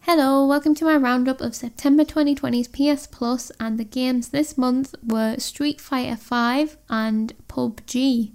Hello, 0.00 0.44
welcome 0.44 0.74
to 0.74 0.84
my 0.84 0.96
roundup 0.96 1.40
of 1.40 1.54
September 1.54 2.04
2020's 2.04 2.68
PS 2.68 3.06
Plus, 3.06 3.50
and 3.58 3.78
the 3.78 3.84
games 3.84 4.28
this 4.28 4.58
month 4.58 4.94
were 5.02 5.38
Street 5.38 5.80
Fighter 5.80 6.16
V 6.16 6.72
and 6.90 7.32
PUBG. 7.48 8.32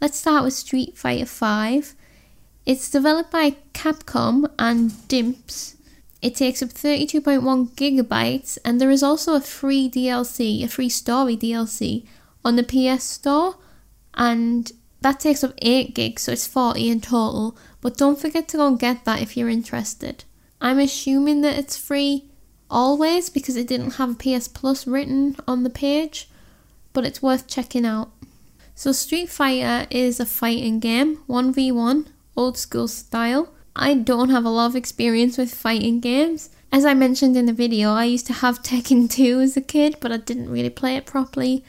Let's 0.00 0.18
start 0.18 0.42
with 0.42 0.54
Street 0.54 0.98
Fighter 0.98 1.24
V. 1.24 1.86
It's 2.64 2.90
developed 2.90 3.30
by 3.30 3.58
Capcom 3.74 4.50
and 4.58 4.90
Dimps. 4.90 5.76
It 6.20 6.34
takes 6.34 6.62
up 6.62 6.70
32.1 6.70 7.76
gigabytes, 7.76 8.58
and 8.64 8.80
there 8.80 8.90
is 8.90 9.04
also 9.04 9.34
a 9.34 9.40
free 9.40 9.88
DLC, 9.88 10.64
a 10.64 10.68
free 10.68 10.88
story 10.88 11.36
DLC, 11.36 12.04
on 12.46 12.56
the 12.56 12.62
PS 12.62 13.02
Store, 13.02 13.56
and 14.14 14.70
that 15.00 15.20
takes 15.20 15.42
up 15.42 15.52
8 15.58 15.94
gigs, 15.94 16.22
so 16.22 16.32
it's 16.32 16.46
40 16.46 16.88
in 16.88 17.00
total. 17.00 17.56
But 17.80 17.96
don't 17.96 18.18
forget 18.20 18.48
to 18.48 18.56
go 18.56 18.66
and 18.68 18.78
get 18.78 19.04
that 19.04 19.20
if 19.20 19.36
you're 19.36 19.48
interested. 19.48 20.24
I'm 20.60 20.78
assuming 20.78 21.42
that 21.42 21.58
it's 21.58 21.76
free 21.76 22.30
always 22.70 23.28
because 23.28 23.56
it 23.56 23.68
didn't 23.68 23.92
have 23.92 24.18
PS 24.18 24.48
Plus 24.48 24.86
written 24.86 25.36
on 25.46 25.64
the 25.64 25.70
page, 25.70 26.28
but 26.92 27.04
it's 27.04 27.22
worth 27.22 27.46
checking 27.46 27.84
out. 27.84 28.10
So, 28.74 28.92
Street 28.92 29.28
Fighter 29.28 29.86
is 29.90 30.20
a 30.20 30.26
fighting 30.26 30.80
game, 30.80 31.18
1v1, 31.28 32.06
old 32.36 32.58
school 32.58 32.88
style. 32.88 33.52
I 33.74 33.94
don't 33.94 34.30
have 34.30 34.44
a 34.44 34.50
lot 34.50 34.66
of 34.66 34.76
experience 34.76 35.36
with 35.36 35.54
fighting 35.54 36.00
games. 36.00 36.50
As 36.72 36.84
I 36.84 36.94
mentioned 36.94 37.36
in 37.36 37.46
the 37.46 37.52
video, 37.52 37.92
I 37.92 38.04
used 38.04 38.26
to 38.28 38.32
have 38.34 38.62
Tekken 38.62 39.10
2 39.10 39.40
as 39.40 39.56
a 39.56 39.60
kid, 39.60 39.96
but 40.00 40.12
I 40.12 40.18
didn't 40.18 40.50
really 40.50 40.70
play 40.70 40.96
it 40.96 41.06
properly. 41.06 41.64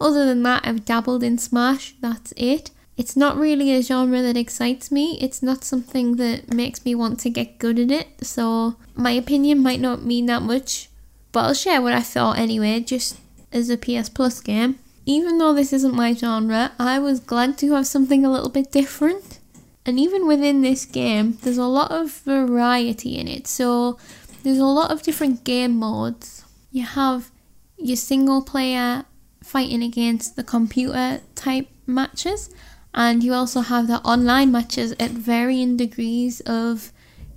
Other 0.00 0.24
than 0.24 0.42
that, 0.44 0.66
I've 0.66 0.84
dabbled 0.84 1.22
in 1.22 1.38
Smash, 1.38 1.94
that's 2.00 2.32
it. 2.36 2.70
It's 2.96 3.16
not 3.16 3.36
really 3.36 3.72
a 3.72 3.82
genre 3.82 4.20
that 4.22 4.36
excites 4.36 4.90
me. 4.90 5.18
It's 5.20 5.42
not 5.42 5.64
something 5.64 6.16
that 6.16 6.52
makes 6.52 6.84
me 6.84 6.94
want 6.94 7.18
to 7.20 7.30
get 7.30 7.58
good 7.58 7.78
at 7.78 7.90
it. 7.90 8.08
So 8.26 8.76
my 8.94 9.12
opinion 9.12 9.62
might 9.62 9.80
not 9.80 10.04
mean 10.04 10.26
that 10.26 10.42
much, 10.42 10.90
but 11.32 11.40
I'll 11.40 11.54
share 11.54 11.80
what 11.80 11.94
I 11.94 12.02
thought 12.02 12.38
anyway, 12.38 12.80
just 12.80 13.18
as 13.52 13.70
a 13.70 13.78
PS 13.78 14.08
Plus 14.08 14.40
game. 14.40 14.78
Even 15.06 15.38
though 15.38 15.54
this 15.54 15.72
isn't 15.72 15.94
my 15.94 16.12
genre, 16.14 16.72
I 16.78 16.98
was 16.98 17.20
glad 17.20 17.56
to 17.58 17.72
have 17.72 17.86
something 17.86 18.24
a 18.24 18.30
little 18.30 18.50
bit 18.50 18.70
different. 18.70 19.38
And 19.86 19.98
even 19.98 20.26
within 20.26 20.60
this 20.60 20.84
game, 20.84 21.38
there's 21.42 21.58
a 21.58 21.64
lot 21.64 21.90
of 21.90 22.10
variety 22.10 23.16
in 23.16 23.28
it. 23.28 23.46
So 23.46 23.98
there's 24.42 24.58
a 24.58 24.66
lot 24.66 24.90
of 24.90 25.02
different 25.02 25.42
game 25.44 25.76
modes. 25.76 26.44
You 26.70 26.84
have 26.84 27.30
your 27.78 27.96
single 27.96 28.42
player 28.42 29.06
fighting 29.42 29.82
against 29.82 30.36
the 30.36 30.44
computer 30.44 31.20
type 31.34 31.68
matches 31.86 32.50
and 32.92 33.22
you 33.22 33.32
also 33.32 33.60
have 33.60 33.86
the 33.86 33.98
online 33.98 34.50
matches 34.50 34.92
at 34.98 35.10
varying 35.10 35.76
degrees 35.76 36.40
of 36.40 36.92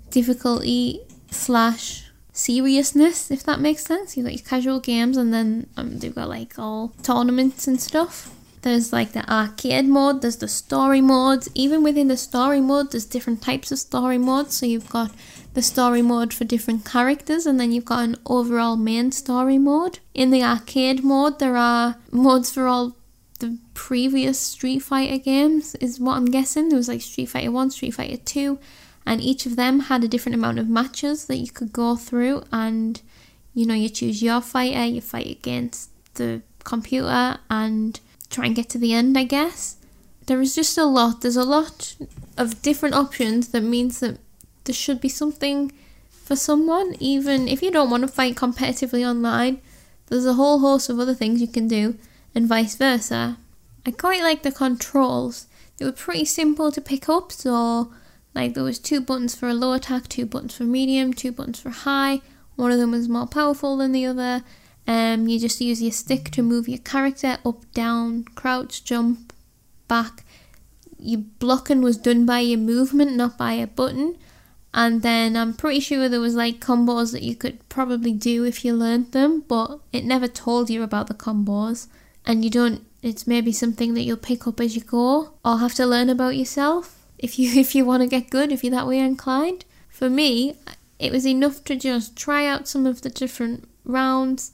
difficulty 0.09 1.01
slash 1.29 2.11
seriousness, 2.31 3.29
if 3.29 3.43
that 3.43 3.59
makes 3.59 3.83
sense. 3.83 4.17
you've 4.17 4.25
got 4.25 4.33
your 4.33 4.43
casual 4.43 4.79
games, 4.79 5.17
and 5.17 5.33
then 5.33 5.67
um, 5.77 5.99
they've 5.99 6.15
got 6.15 6.29
like 6.29 6.57
all 6.57 6.93
tournaments 7.03 7.67
and 7.67 7.79
stuff. 7.79 8.33
There's 8.63 8.93
like 8.93 9.11
the 9.11 9.29
arcade 9.31 9.85
mode, 9.85 10.21
there's 10.21 10.37
the 10.37 10.47
story 10.47 11.01
modes. 11.01 11.49
Even 11.53 11.83
within 11.83 12.07
the 12.07 12.17
story 12.17 12.61
mode, 12.61 12.91
there's 12.91 13.05
different 13.05 13.41
types 13.41 13.71
of 13.71 13.79
story 13.79 14.17
modes. 14.17 14.57
So 14.57 14.65
you've 14.65 14.89
got 14.89 15.11
the 15.53 15.61
story 15.61 16.01
mode 16.01 16.33
for 16.33 16.45
different 16.45 16.85
characters, 16.85 17.45
and 17.45 17.59
then 17.59 17.71
you've 17.71 17.85
got 17.85 18.03
an 18.03 18.15
overall 18.25 18.75
main 18.75 19.11
story 19.11 19.57
mode. 19.57 19.99
In 20.13 20.31
the 20.31 20.43
arcade 20.43 21.03
mode, 21.03 21.39
there 21.39 21.57
are 21.57 21.97
modes 22.11 22.51
for 22.51 22.67
all 22.67 22.95
the 23.39 23.57
previous 23.73 24.39
Street 24.39 24.79
Fighter 24.79 25.17
games, 25.17 25.75
is 25.75 25.99
what 25.99 26.17
I'm 26.17 26.25
guessing. 26.25 26.69
There 26.69 26.77
was 26.77 26.87
like 26.87 27.01
Street 27.01 27.29
Fighter 27.29 27.51
1, 27.51 27.71
Street 27.71 27.91
Fighter 27.91 28.17
2, 28.17 28.57
and 29.05 29.21
each 29.21 29.45
of 29.45 29.55
them 29.55 29.81
had 29.81 30.03
a 30.03 30.07
different 30.07 30.35
amount 30.35 30.59
of 30.59 30.69
matches 30.69 31.25
that 31.25 31.37
you 31.37 31.51
could 31.51 31.73
go 31.73 31.95
through. 31.95 32.43
And 32.51 33.01
you 33.53 33.65
know, 33.65 33.73
you 33.73 33.89
choose 33.89 34.23
your 34.23 34.41
fighter, 34.41 34.85
you 34.85 35.01
fight 35.01 35.27
against 35.27 35.89
the 36.15 36.41
computer, 36.63 37.37
and 37.49 37.99
try 38.29 38.47
and 38.47 38.55
get 38.55 38.69
to 38.69 38.77
the 38.77 38.93
end, 38.93 39.17
I 39.17 39.25
guess. 39.25 39.77
There 40.25 40.41
is 40.41 40.55
just 40.55 40.77
a 40.77 40.85
lot, 40.85 41.21
there's 41.21 41.35
a 41.35 41.43
lot 41.43 41.95
of 42.37 42.61
different 42.61 42.95
options 42.95 43.49
that 43.49 43.61
means 43.61 43.99
that 43.99 44.17
there 44.65 44.73
should 44.73 45.01
be 45.01 45.09
something 45.09 45.71
for 46.09 46.35
someone, 46.35 46.95
even 46.99 47.47
if 47.47 47.61
you 47.61 47.71
don't 47.71 47.89
want 47.89 48.01
to 48.01 48.07
fight 48.07 48.35
competitively 48.35 49.07
online. 49.07 49.61
There's 50.07 50.25
a 50.25 50.33
whole 50.33 50.59
host 50.59 50.89
of 50.89 50.99
other 50.99 51.13
things 51.13 51.41
you 51.41 51.47
can 51.47 51.67
do 51.67 51.97
and 52.35 52.47
vice 52.47 52.75
versa. 52.75 53.37
I 53.85 53.91
quite 53.91 54.21
like 54.21 54.43
the 54.43 54.51
controls. 54.51 55.47
They 55.77 55.85
were 55.85 55.91
pretty 55.91 56.25
simple 56.25 56.71
to 56.71 56.81
pick 56.81 57.09
up, 57.09 57.31
so 57.31 57.91
like 58.33 58.53
there 58.53 58.63
was 58.63 58.79
two 58.79 59.01
buttons 59.01 59.35
for 59.35 59.49
a 59.49 59.53
low 59.53 59.73
attack, 59.73 60.07
two 60.07 60.25
buttons 60.25 60.55
for 60.55 60.63
medium, 60.63 61.13
two 61.13 61.31
buttons 61.31 61.59
for 61.59 61.69
high. 61.69 62.21
One 62.55 62.71
of 62.71 62.79
them 62.79 62.91
was 62.91 63.09
more 63.09 63.27
powerful 63.27 63.77
than 63.77 63.91
the 63.91 64.05
other. 64.05 64.43
Um, 64.87 65.27
you 65.27 65.39
just 65.39 65.61
use 65.61 65.81
your 65.81 65.91
stick 65.91 66.29
to 66.31 66.43
move 66.43 66.67
your 66.67 66.79
character 66.79 67.37
up, 67.45 67.71
down, 67.73 68.25
crouch, 68.35 68.83
jump, 68.83 69.33
back. 69.87 70.23
Your 70.99 71.21
blocking 71.39 71.81
was 71.81 71.97
done 71.97 72.25
by 72.25 72.39
your 72.39 72.59
movement, 72.59 73.15
not 73.15 73.37
by 73.37 73.53
a 73.53 73.67
button. 73.67 74.17
And 74.73 75.03
then 75.03 75.37
I'm 75.37 75.53
pretty 75.53 75.79
sure 75.79 76.09
there 76.09 76.19
was 76.19 76.35
like 76.35 76.59
combos 76.59 77.11
that 77.11 77.21
you 77.21 77.35
could 77.35 77.67
probably 77.69 78.11
do 78.11 78.43
if 78.43 78.65
you 78.65 78.73
learned 78.73 79.11
them, 79.11 79.43
but 79.47 79.79
it 79.91 80.03
never 80.03 80.27
told 80.27 80.69
you 80.69 80.81
about 80.81 81.07
the 81.07 81.13
combos. 81.13 81.87
And 82.25 82.43
you 82.43 82.49
don't 82.49 82.85
it's 83.03 83.27
maybe 83.27 83.51
something 83.51 83.93
that 83.93 84.03
you'll 84.03 84.15
pick 84.15 84.47
up 84.47 84.61
as 84.61 84.75
you 84.75 84.81
go 84.81 85.33
or 85.43 85.57
have 85.57 85.73
to 85.73 85.85
learn 85.85 86.09
about 86.09 86.37
yourself 86.37 87.05
if 87.19 87.37
you 87.37 87.51
if 87.59 87.75
you 87.75 87.85
want 87.85 88.01
to 88.01 88.07
get 88.07 88.29
good 88.29 88.51
if 88.51 88.63
you're 88.63 88.71
that 88.71 88.87
way 88.87 88.99
inclined. 88.99 89.65
For 89.89 90.09
me 90.09 90.55
it 90.97 91.11
was 91.11 91.27
enough 91.27 91.63
to 91.65 91.75
just 91.75 92.15
try 92.15 92.47
out 92.47 92.67
some 92.67 92.87
of 92.87 93.01
the 93.01 93.09
different 93.09 93.67
rounds 93.85 94.53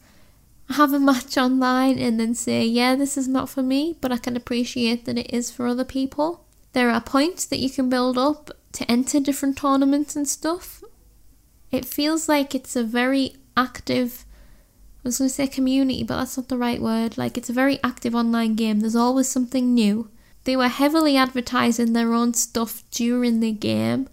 have 0.72 0.92
a 0.92 1.00
match 1.12 1.38
online 1.38 1.98
and 1.98 2.20
then 2.20 2.34
say 2.34 2.66
yeah 2.66 2.96
this 2.96 3.18
is 3.18 3.28
not 3.28 3.50
for 3.50 3.64
me 3.64 3.96
but 4.02 4.12
i 4.12 4.18
can 4.18 4.36
appreciate 4.36 5.06
that 5.06 5.18
it 5.18 5.34
is 5.34 5.50
for 5.50 5.66
other 5.66 5.86
people. 5.86 6.44
There 6.74 6.92
are 6.92 7.02
points 7.02 7.46
that 7.46 7.60
you 7.60 7.70
can 7.70 7.90
build 7.90 8.18
up 8.18 8.52
to 8.74 8.90
enter 8.90 9.20
different 9.20 9.58
tournaments 9.58 10.16
and 10.16 10.28
stuff 10.28 10.84
it 11.72 11.86
feels 11.86 12.28
like 12.28 12.56
it's 12.56 12.76
a 12.76 12.84
very 12.84 13.36
active 13.56 14.26
I 15.00 15.08
was 15.08 15.18
going 15.18 15.30
to 15.30 15.34
say 15.34 15.48
community, 15.48 16.04
but 16.04 16.18
that's 16.18 16.36
not 16.36 16.50
the 16.50 16.58
right 16.58 16.82
word. 16.82 17.18
Like, 17.18 17.38
it's 17.38 17.50
a 17.50 17.54
very 17.54 17.80
active 17.86 18.14
online 18.14 18.56
game. 18.56 18.82
There's 18.82 18.98
always 18.98 19.30
something 19.30 19.74
new. 19.74 20.10
They 20.44 20.58
were 20.58 20.68
heavily 20.68 21.16
advertising 21.16 21.94
their 21.94 22.14
own 22.14 22.34
stuff 22.34 22.84
during 22.92 23.40
the 23.40 23.54
game, 23.54 24.10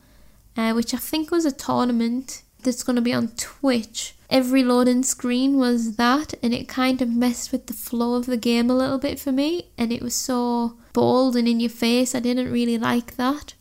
uh, 0.57 0.73
which 0.75 0.95
I 0.95 0.99
think 0.99 1.33
was 1.33 1.45
a 1.45 1.51
tournament 1.51 2.43
that's 2.63 2.85
going 2.85 2.95
to 2.97 3.03
be 3.03 3.13
on 3.13 3.33
Twitch. 3.37 4.15
Every 4.31 4.63
loading 4.63 5.03
screen 5.03 5.59
was 5.59 5.97
that, 5.97 6.35
and 6.41 6.55
it 6.55 6.69
kind 6.69 7.03
of 7.03 7.09
messed 7.09 7.51
with 7.51 7.67
the 7.67 7.73
flow 7.73 8.15
of 8.15 8.27
the 8.27 8.37
game 8.37 8.71
a 8.71 8.77
little 8.77 8.99
bit 8.99 9.19
for 9.19 9.33
me. 9.33 9.71
And 9.77 9.93
it 9.93 10.03
was 10.03 10.15
so 10.15 10.77
bold 10.93 11.35
and 11.35 11.49
in 11.49 11.59
your 11.59 11.71
face. 11.71 12.15
I 12.15 12.21
didn't 12.21 12.53
really 12.53 12.79
like 12.79 13.17
that. 13.17 13.55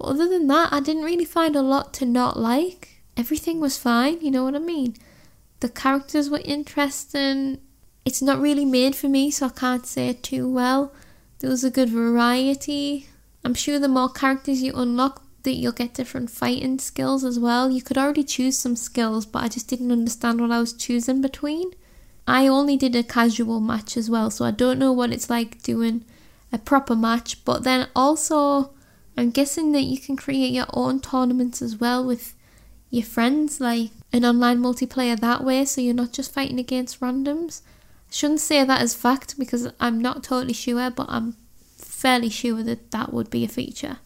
But 0.00 0.08
other 0.08 0.28
than 0.28 0.46
that, 0.46 0.72
I 0.72 0.80
didn't 0.80 1.04
really 1.04 1.26
find 1.26 1.54
a 1.54 1.60
lot 1.60 1.92
to 1.94 2.06
not 2.06 2.38
like. 2.38 3.02
Everything 3.18 3.60
was 3.60 3.76
fine, 3.76 4.18
you 4.22 4.30
know 4.30 4.44
what 4.44 4.54
I 4.54 4.58
mean? 4.58 4.96
The 5.60 5.68
characters 5.68 6.30
were 6.30 6.40
interesting. 6.42 7.58
It's 8.06 8.22
not 8.22 8.40
really 8.40 8.64
made 8.64 8.96
for 8.96 9.10
me, 9.10 9.30
so 9.30 9.46
I 9.46 9.50
can't 9.50 9.84
say 9.84 10.08
it 10.08 10.22
too 10.22 10.50
well. 10.50 10.90
There 11.40 11.50
was 11.50 11.64
a 11.64 11.70
good 11.70 11.90
variety. 11.90 13.08
I'm 13.44 13.52
sure 13.52 13.78
the 13.78 13.88
more 13.88 14.08
characters 14.08 14.62
you 14.62 14.72
unlock, 14.74 15.22
that 15.42 15.56
you'll 15.56 15.72
get 15.72 15.92
different 15.92 16.30
fighting 16.30 16.78
skills 16.78 17.22
as 17.22 17.38
well. 17.38 17.70
You 17.70 17.82
could 17.82 17.98
already 17.98 18.24
choose 18.24 18.58
some 18.58 18.76
skills, 18.76 19.26
but 19.26 19.42
I 19.42 19.48
just 19.48 19.68
didn't 19.68 19.92
understand 19.92 20.40
what 20.40 20.50
I 20.50 20.60
was 20.60 20.72
choosing 20.72 21.20
between. 21.20 21.72
I 22.26 22.46
only 22.46 22.78
did 22.78 22.96
a 22.96 23.02
casual 23.02 23.60
match 23.60 23.98
as 23.98 24.08
well, 24.08 24.30
so 24.30 24.46
I 24.46 24.50
don't 24.50 24.78
know 24.78 24.92
what 24.92 25.12
it's 25.12 25.28
like 25.28 25.62
doing 25.62 26.06
a 26.52 26.58
proper 26.58 26.96
match. 26.96 27.44
But 27.44 27.64
then 27.64 27.88
also, 27.94 28.72
I'm 29.20 29.30
guessing 29.30 29.72
that 29.72 29.82
you 29.82 29.98
can 29.98 30.16
create 30.16 30.52
your 30.52 30.66
own 30.72 31.00
tournaments 31.00 31.60
as 31.60 31.76
well 31.76 32.04
with 32.04 32.34
your 32.88 33.04
friends, 33.04 33.60
like 33.60 33.90
an 34.12 34.24
online 34.24 34.58
multiplayer 34.58 35.18
that 35.20 35.44
way, 35.44 35.64
so 35.66 35.80
you're 35.80 35.94
not 35.94 36.12
just 36.12 36.32
fighting 36.32 36.58
against 36.58 37.00
randoms. 37.00 37.60
I 38.08 38.12
shouldn't 38.14 38.40
say 38.40 38.64
that 38.64 38.80
as 38.80 38.94
fact 38.94 39.38
because 39.38 39.70
I'm 39.78 40.00
not 40.00 40.24
totally 40.24 40.54
sure, 40.54 40.90
but 40.90 41.06
I'm 41.10 41.36
fairly 41.76 42.30
sure 42.30 42.62
that 42.62 42.90
that 42.92 43.12
would 43.12 43.28
be 43.28 43.44
a 43.44 43.48
feature. 43.48 43.98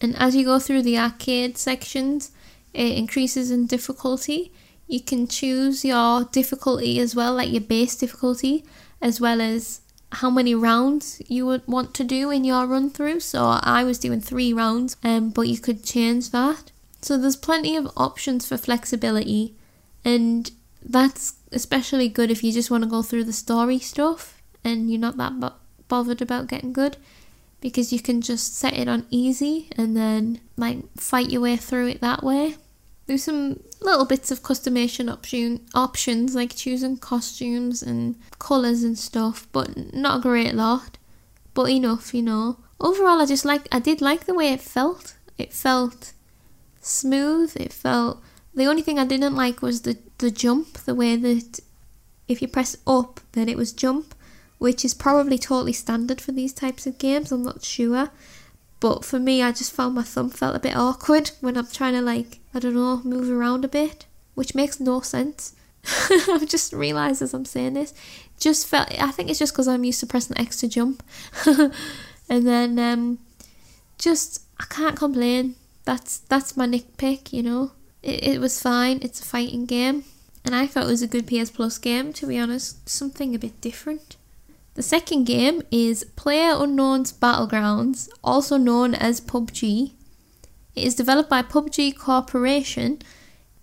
And 0.00 0.16
as 0.16 0.34
you 0.34 0.44
go 0.44 0.58
through 0.58 0.82
the 0.82 0.98
arcade 0.98 1.58
sections, 1.58 2.32
it 2.72 2.96
increases 2.96 3.50
in 3.50 3.66
difficulty. 3.66 4.50
You 4.88 5.00
can 5.00 5.28
choose 5.28 5.84
your 5.84 6.24
difficulty 6.24 6.98
as 7.00 7.14
well, 7.14 7.34
like 7.34 7.52
your 7.52 7.60
base 7.60 7.96
difficulty, 7.96 8.64
as 9.02 9.20
well 9.20 9.40
as 9.40 9.82
how 10.14 10.30
many 10.30 10.54
rounds 10.54 11.20
you 11.28 11.46
would 11.46 11.66
want 11.66 11.94
to 11.94 12.04
do 12.04 12.30
in 12.30 12.44
your 12.44 12.66
run 12.66 12.90
through. 12.90 13.20
So 13.20 13.58
I 13.62 13.84
was 13.84 13.98
doing 13.98 14.20
three 14.20 14.52
rounds, 14.52 14.96
um, 15.02 15.30
but 15.30 15.48
you 15.48 15.58
could 15.58 15.84
change 15.84 16.30
that. 16.30 16.72
So 17.02 17.18
there's 17.18 17.36
plenty 17.36 17.76
of 17.76 17.90
options 17.96 18.48
for 18.48 18.56
flexibility, 18.56 19.54
and 20.04 20.50
that's 20.82 21.34
especially 21.52 22.08
good 22.08 22.30
if 22.30 22.42
you 22.42 22.52
just 22.52 22.70
want 22.70 22.84
to 22.84 22.90
go 22.90 23.02
through 23.02 23.24
the 23.24 23.32
story 23.32 23.78
stuff 23.78 24.42
and 24.64 24.90
you're 24.90 25.00
not 25.00 25.16
that 25.16 25.38
bo- 25.38 25.52
bothered 25.88 26.20
about 26.20 26.48
getting 26.48 26.72
good 26.72 26.96
because 27.60 27.92
you 27.92 28.00
can 28.00 28.20
just 28.20 28.56
set 28.56 28.74
it 28.76 28.88
on 28.88 29.06
easy 29.10 29.68
and 29.76 29.96
then 29.96 30.40
like 30.56 30.78
fight 30.96 31.30
your 31.30 31.40
way 31.40 31.56
through 31.56 31.88
it 31.88 32.00
that 32.00 32.22
way. 32.22 32.56
There's 33.06 33.24
some 33.24 33.60
little 33.80 34.06
bits 34.06 34.30
of 34.30 34.42
customization 34.42 35.10
option 35.12 35.60
options 35.74 36.34
like 36.34 36.56
choosing 36.56 36.96
costumes 36.96 37.82
and 37.82 38.16
colours 38.38 38.82
and 38.82 38.98
stuff, 38.98 39.46
but 39.52 39.94
not 39.94 40.18
a 40.18 40.22
great 40.22 40.54
lot. 40.54 40.96
But 41.52 41.70
enough, 41.70 42.14
you 42.14 42.22
know. 42.22 42.58
Overall 42.80 43.20
I 43.20 43.26
just 43.26 43.44
like 43.44 43.68
I 43.70 43.78
did 43.78 44.00
like 44.00 44.24
the 44.24 44.34
way 44.34 44.52
it 44.52 44.60
felt. 44.60 45.16
It 45.36 45.52
felt 45.52 46.12
smooth, 46.80 47.56
it 47.56 47.72
felt 47.72 48.22
the 48.54 48.66
only 48.66 48.82
thing 48.82 48.98
I 48.98 49.04
didn't 49.04 49.34
like 49.34 49.62
was 49.62 49.82
the, 49.82 49.98
the 50.18 50.30
jump, 50.30 50.74
the 50.78 50.94
way 50.94 51.16
that 51.16 51.60
if 52.28 52.40
you 52.40 52.48
press 52.48 52.76
up 52.86 53.20
then 53.32 53.48
it 53.48 53.56
was 53.56 53.72
jump, 53.72 54.14
which 54.58 54.84
is 54.84 54.94
probably 54.94 55.38
totally 55.38 55.72
standard 55.72 56.20
for 56.20 56.32
these 56.32 56.52
types 56.52 56.86
of 56.86 56.98
games, 56.98 57.32
I'm 57.32 57.42
not 57.42 57.64
sure. 57.64 58.10
But 58.84 59.02
for 59.02 59.18
me 59.18 59.42
I 59.42 59.50
just 59.50 59.72
found 59.72 59.94
my 59.94 60.02
thumb 60.02 60.28
felt 60.28 60.56
a 60.56 60.58
bit 60.58 60.76
awkward 60.76 61.30
when 61.40 61.56
I'm 61.56 61.68
trying 61.68 61.94
to 61.94 62.02
like, 62.02 62.40
I 62.52 62.58
don't 62.58 62.74
know, 62.74 63.00
move 63.02 63.30
around 63.30 63.64
a 63.64 63.68
bit. 63.68 64.04
Which 64.34 64.54
makes 64.54 64.78
no 64.78 65.00
sense. 65.00 65.54
I've 66.10 66.46
just 66.46 66.70
realised 66.74 67.22
as 67.22 67.32
I'm 67.32 67.46
saying 67.46 67.72
this. 67.72 67.94
Just 68.38 68.66
felt 68.66 68.92
I 69.00 69.10
think 69.10 69.30
it's 69.30 69.38
just 69.38 69.54
because 69.54 69.68
I'm 69.68 69.84
used 69.84 70.00
to 70.00 70.06
pressing 70.06 70.36
X 70.36 70.58
to 70.58 70.68
jump. 70.68 71.02
and 71.46 72.46
then 72.46 72.78
um 72.78 73.20
just 73.96 74.42
I 74.60 74.66
can't 74.68 74.98
complain. 74.98 75.54
That's 75.84 76.18
that's 76.18 76.54
my 76.54 76.66
nitpick, 76.66 77.32
you 77.32 77.42
know. 77.42 77.72
It, 78.02 78.22
it 78.34 78.38
was 78.38 78.60
fine. 78.60 78.98
It's 79.00 79.18
a 79.18 79.24
fighting 79.24 79.64
game, 79.64 80.04
and 80.44 80.54
I 80.54 80.66
thought 80.66 80.84
it 80.84 80.88
was 80.88 81.00
a 81.00 81.06
good 81.06 81.26
PS 81.26 81.50
Plus 81.50 81.78
game. 81.78 82.12
To 82.12 82.26
be 82.26 82.38
honest, 82.38 82.86
something 82.86 83.34
a 83.34 83.38
bit 83.38 83.62
different. 83.62 84.16
The 84.74 84.82
second 84.82 85.24
game 85.24 85.62
is 85.70 86.04
Player 86.16 86.52
Unknown's 86.56 87.12
Battlegrounds, 87.12 88.08
also 88.24 88.56
known 88.56 88.92
as 88.94 89.20
PUBG. 89.20 89.92
It 90.74 90.84
is 90.84 90.96
developed 90.96 91.30
by 91.30 91.42
PUBG 91.42 91.96
Corporation. 91.96 93.00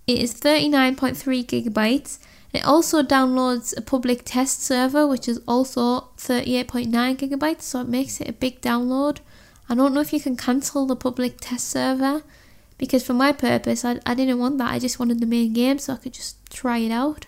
It 0.07 0.19
is 0.19 0.33
39.3 0.33 1.45
gigabytes. 1.45 2.19
It 2.53 2.65
also 2.65 3.03
downloads 3.03 3.77
a 3.77 3.81
public 3.81 4.21
test 4.23 4.63
server, 4.63 5.05
which 5.05 5.27
is 5.27 5.41
also 5.45 6.11
38.9 6.17 6.87
gigabytes, 7.17 7.63
so 7.63 7.81
it 7.81 7.89
makes 7.89 8.21
it 8.21 8.29
a 8.29 8.33
big 8.33 8.61
download. 8.61 9.19
I 9.67 9.75
don't 9.75 9.93
know 9.93 10.01
if 10.01 10.13
you 10.13 10.21
can 10.21 10.37
cancel 10.37 10.85
the 10.85 10.95
public 10.95 11.37
test 11.41 11.67
server 11.67 12.23
because 12.77 13.05
for 13.05 13.13
my 13.13 13.33
purpose, 13.33 13.83
I, 13.83 13.99
I 14.05 14.15
didn't 14.15 14.39
want 14.39 14.57
that. 14.57 14.71
I 14.71 14.79
just 14.79 14.99
wanted 14.99 15.19
the 15.19 15.25
main 15.25 15.51
game 15.53 15.77
so 15.77 15.93
I 15.93 15.97
could 15.97 16.13
just 16.13 16.37
try 16.49 16.79
it 16.79 16.91
out. 16.91 17.25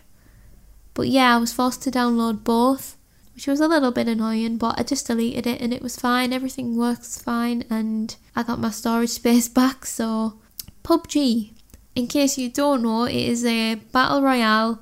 But 0.93 1.09
yeah, 1.09 1.35
I 1.35 1.37
was 1.37 1.53
forced 1.53 1.83
to 1.83 1.91
download 1.91 2.43
both, 2.43 2.97
which 3.33 3.47
was 3.47 3.59
a 3.59 3.67
little 3.67 3.91
bit 3.91 4.07
annoying, 4.07 4.57
but 4.57 4.79
I 4.79 4.83
just 4.83 5.07
deleted 5.07 5.47
it 5.47 5.61
and 5.61 5.73
it 5.73 5.81
was 5.81 5.95
fine. 5.95 6.33
Everything 6.33 6.77
works 6.77 7.21
fine, 7.21 7.63
and 7.69 8.15
I 8.35 8.43
got 8.43 8.59
my 8.59 8.69
storage 8.69 9.09
space 9.21 9.47
back. 9.47 9.85
So, 9.85 10.39
PUBG, 10.83 11.53
in 11.95 12.07
case 12.07 12.37
you 12.37 12.49
don't 12.49 12.83
know, 12.83 13.05
it 13.05 13.15
is 13.15 13.45
a 13.45 13.75
battle 13.75 14.21
royale 14.21 14.81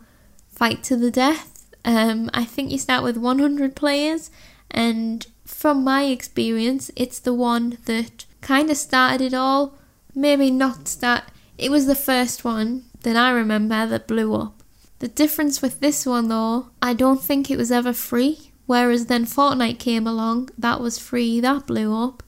fight 0.50 0.83
to 0.86 0.95
the 0.95 1.12
death. 1.12 1.65
Um, 1.83 2.30
I 2.33 2.45
think 2.45 2.71
you 2.71 2.77
start 2.77 3.03
with 3.03 3.18
100 3.18 3.75
players, 3.75 4.30
and 4.69 5.25
from 5.45 5.83
my 5.83 6.03
experience, 6.03 6.92
it's 6.95 7.19
the 7.19 7.33
one 7.33 7.77
that 7.86 8.25
kind 8.42 8.69
of 8.69 8.77
started 8.77 9.21
it 9.21 9.33
all 9.33 9.77
maybe 10.15 10.51
not 10.51 10.88
start. 10.88 11.24
It 11.57 11.71
was 11.71 11.86
the 11.86 11.95
first 11.95 12.44
one 12.44 12.86
that 13.03 13.15
I 13.15 13.31
remember 13.31 13.86
that 13.86 14.07
blew 14.07 14.33
up. 14.36 14.61
The 15.01 15.07
difference 15.07 15.63
with 15.63 15.80
this 15.80 16.06
one 16.06 16.27
though, 16.27 16.68
I 16.80 16.94
don't 16.94 17.24
think 17.24 17.50
it 17.50 17.57
was 17.57 17.71
ever 17.71 17.92
free. 17.92 18.51
Whereas 18.68 19.07
then 19.07 19.25
Fortnite 19.25 19.80
came 19.80 20.06
along, 20.06 20.50
that 20.59 20.80
was 20.80 21.00
free, 21.00 21.39
that 21.39 21.65
blew 21.65 21.92
up. 21.92 22.21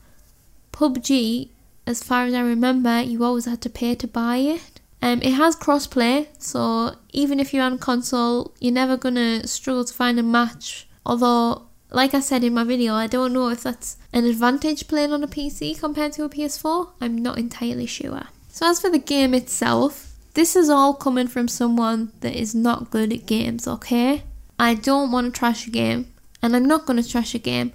PUBG, 0.72 1.50
as 1.86 2.02
far 2.02 2.26
as 2.26 2.34
I 2.34 2.42
remember, 2.42 3.00
you 3.00 3.24
always 3.24 3.46
had 3.46 3.62
to 3.62 3.70
pay 3.70 3.94
to 3.94 4.08
buy 4.08 4.38
it. 4.38 4.82
Um, 5.04 5.22
it 5.22 5.34
has 5.34 5.56
crossplay, 5.56 6.30
so 6.40 6.96
even 7.12 7.40
if 7.40 7.54
you're 7.54 7.64
on 7.64 7.78
console, 7.78 8.56
you're 8.60 8.74
never 8.74 8.98
gonna 8.98 9.46
struggle 9.46 9.86
to 9.86 9.94
find 9.94 10.18
a 10.18 10.24
match. 10.24 10.88
Although 11.06 11.68
like 11.92 12.16
I 12.16 12.22
said 12.22 12.44
in 12.44 12.56
my 12.56 12.64
video, 12.64 12.96
I 12.96 13.06
don't 13.06 13.34
know 13.34 13.50
if 13.50 13.62
that's 13.62 13.98
an 14.12 14.26
advantage 14.26 14.88
playing 14.88 15.14
on 15.14 15.24
a 15.24 15.28
PC 15.28 15.80
compared 15.80 16.14
to 16.14 16.24
a 16.24 16.30
PS4. 16.30 16.90
I'm 17.00 17.20
not 17.20 17.38
entirely 17.38 17.86
sure. 17.86 18.24
So, 18.50 18.68
as 18.68 18.82
for 18.82 18.90
the 18.90 18.98
game 18.98 19.36
itself, 19.36 20.13
this 20.34 20.56
is 20.56 20.70
all 20.70 20.94
coming 20.94 21.28
from 21.28 21.48
someone 21.48 22.12
that 22.22 22.34
is 22.34 22.56
not 22.56 22.90
good 22.90 23.14
at 23.14 23.26
games, 23.26 23.68
okay? 23.68 24.24
I 24.58 24.74
don't 24.74 25.12
want 25.12 25.34
to 25.34 25.40
trash 25.40 25.68
a 25.68 25.72
game, 25.72 26.12
and 26.42 26.56
I'm 26.56 26.66
not 26.66 26.86
going 26.86 27.02
to 27.02 27.08
trash 27.08 27.36
a 27.36 27.40
game. 27.40 27.72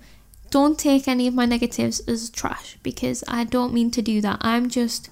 Don't 0.51 0.79
take 0.79 1.07
any 1.07 1.29
of 1.29 1.35
my 1.35 1.47
negatives 1.47 2.01
as 2.01 2.31
trash 2.31 2.79
because 2.83 3.23
I 3.29 3.45
don't 3.45 3.75
mean 3.75 3.91
to 3.93 4.03
do 4.03 4.21
that. 4.23 4.39
I'm 4.41 4.69
just 4.69 5.11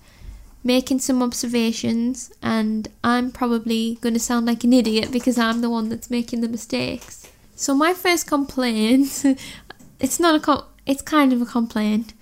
making 0.64 0.98
some 0.98 1.22
observations, 1.22 2.32
and 2.42 2.88
I'm 3.04 3.30
probably 3.30 3.98
going 4.00 4.14
to 4.14 4.20
sound 4.20 4.46
like 4.46 4.64
an 4.64 4.72
idiot 4.72 5.12
because 5.12 5.38
I'm 5.38 5.60
the 5.60 5.70
one 5.70 5.88
that's 5.88 6.10
making 6.10 6.40
the 6.40 6.48
mistakes. 6.48 7.30
So 7.54 7.74
my 7.74 7.94
first 7.94 8.26
complaint, 8.26 9.24
it's 10.00 10.18
not 10.18 10.34
a 10.34 10.40
com- 10.40 10.64
it's 10.84 11.02
kind 11.02 11.32
of 11.32 11.40
a 11.40 11.46
complaint. 11.46 12.12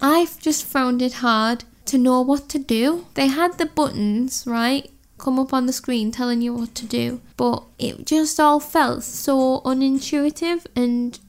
I've 0.00 0.40
just 0.40 0.64
found 0.64 1.02
it 1.02 1.14
hard 1.14 1.64
to 1.92 1.98
know 1.98 2.22
what 2.22 2.48
to 2.48 2.58
do. 2.58 3.06
They 3.14 3.26
had 3.26 3.58
the 3.58 3.66
buttons, 3.66 4.44
right? 4.46 4.90
Come 5.18 5.38
up 5.38 5.52
on 5.52 5.66
the 5.66 5.74
screen 5.74 6.10
telling 6.10 6.40
you 6.40 6.54
what 6.54 6.74
to 6.76 6.86
do, 6.86 7.20
but 7.36 7.64
it 7.78 8.06
just 8.06 8.40
all 8.40 8.60
felt 8.60 9.04
so 9.04 9.60
unintuitive 9.60 10.64
and 10.74 11.20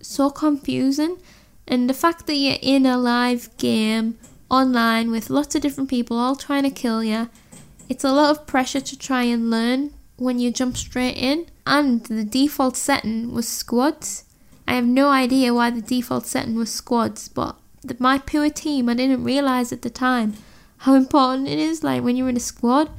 so 0.00 0.30
confusing. 0.30 1.18
And 1.66 1.90
the 1.90 1.94
fact 1.94 2.28
that 2.28 2.36
you're 2.36 2.58
in 2.62 2.86
a 2.86 2.96
live 2.96 3.54
game 3.56 4.18
online 4.48 5.10
with 5.10 5.30
lots 5.30 5.56
of 5.56 5.62
different 5.62 5.90
people 5.90 6.16
all 6.16 6.36
trying 6.36 6.62
to 6.62 6.70
kill 6.70 7.02
you, 7.02 7.28
it's 7.88 8.04
a 8.04 8.12
lot 8.12 8.30
of 8.30 8.46
pressure 8.46 8.80
to 8.80 8.96
try 8.96 9.24
and 9.24 9.50
learn 9.50 9.92
when 10.16 10.38
you 10.38 10.52
jump 10.52 10.76
straight 10.76 11.16
in, 11.16 11.46
and 11.66 12.04
the 12.04 12.22
default 12.22 12.76
setting 12.76 13.32
was 13.32 13.48
squads. 13.48 14.24
I 14.68 14.74
have 14.74 14.86
no 14.86 15.08
idea 15.08 15.52
why 15.52 15.70
the 15.70 15.82
default 15.82 16.26
setting 16.26 16.54
was 16.54 16.72
squads, 16.72 17.28
but 17.28 17.58
the, 17.84 17.96
my 17.98 18.18
pure 18.18 18.50
team, 18.50 18.88
I 18.88 18.94
didn't 18.94 19.24
realize 19.24 19.72
at 19.72 19.82
the 19.82 19.90
time 19.90 20.34
how 20.78 20.94
important 20.94 21.48
it 21.48 21.58
is, 21.58 21.84
like 21.84 22.02
when 22.02 22.16
you're 22.16 22.28
in 22.28 22.36
a 22.36 22.40
squad. 22.40 22.90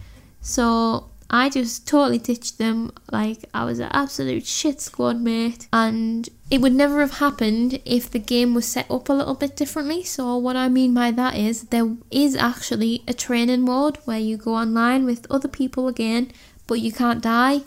So 0.41 1.09
I 1.29 1.49
just 1.49 1.87
totally 1.87 2.19
ditched 2.19 2.57
them. 2.57 2.91
Like 3.11 3.45
I 3.53 3.65
was 3.65 3.79
an 3.79 3.89
absolute 3.91 4.45
shit 4.45 4.79
squad 4.81 5.19
mate, 5.19 5.67
and 5.73 6.29
it 6.51 6.61
would 6.61 6.73
never 6.73 7.01
have 7.01 7.17
happened 7.17 7.81
if 7.85 8.09
the 8.09 8.19
game 8.19 8.54
was 8.54 8.68
set 8.68 8.89
up 8.89 9.09
a 9.09 9.13
little 9.13 9.35
bit 9.35 9.56
differently. 9.56 10.04
So 10.04 10.37
what 10.37 10.56
I 10.56 10.69
mean 10.69 10.94
by 10.94 11.11
that 11.11 11.35
is 11.35 11.63
there 11.63 11.95
is 12.11 12.35
actually 12.35 13.04
a 13.07 13.13
training 13.13 13.61
mode 13.61 13.97
where 14.06 14.19
you 14.19 14.37
go 14.37 14.56
online 14.56 15.06
with 15.06 15.25
other 15.30 15.47
people 15.47 15.87
again 15.87 16.31
but 16.68 16.80
you 16.80 16.92
can't 16.92 17.21
die. 17.21 17.61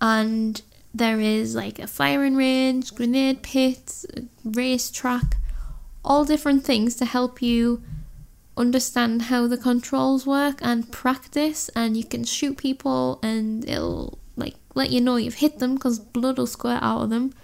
And 0.00 0.60
there 0.92 1.20
is 1.20 1.54
like 1.54 1.78
a 1.78 1.86
firing 1.86 2.36
range, 2.36 2.94
grenade 2.94 3.42
pits, 3.42 4.06
racetrack, 4.44 5.36
all 6.06 6.24
different 6.24 6.64
things 6.64 6.94
to 6.96 7.04
help 7.04 7.42
you 7.42 7.82
understand 8.56 9.22
how 9.22 9.46
the 9.46 9.58
controls 9.58 10.26
work 10.26 10.58
and 10.62 10.90
practice. 10.90 11.68
And 11.70 11.96
you 11.96 12.04
can 12.04 12.24
shoot 12.24 12.56
people, 12.56 13.18
and 13.22 13.68
it'll 13.68 14.18
like 14.36 14.54
let 14.74 14.90
you 14.90 15.00
know 15.00 15.16
you've 15.16 15.34
hit 15.34 15.58
them 15.58 15.74
because 15.74 15.98
blood 15.98 16.38
will 16.38 16.46
squirt 16.46 16.82
out 16.82 17.02
of 17.02 17.10
them, 17.10 17.34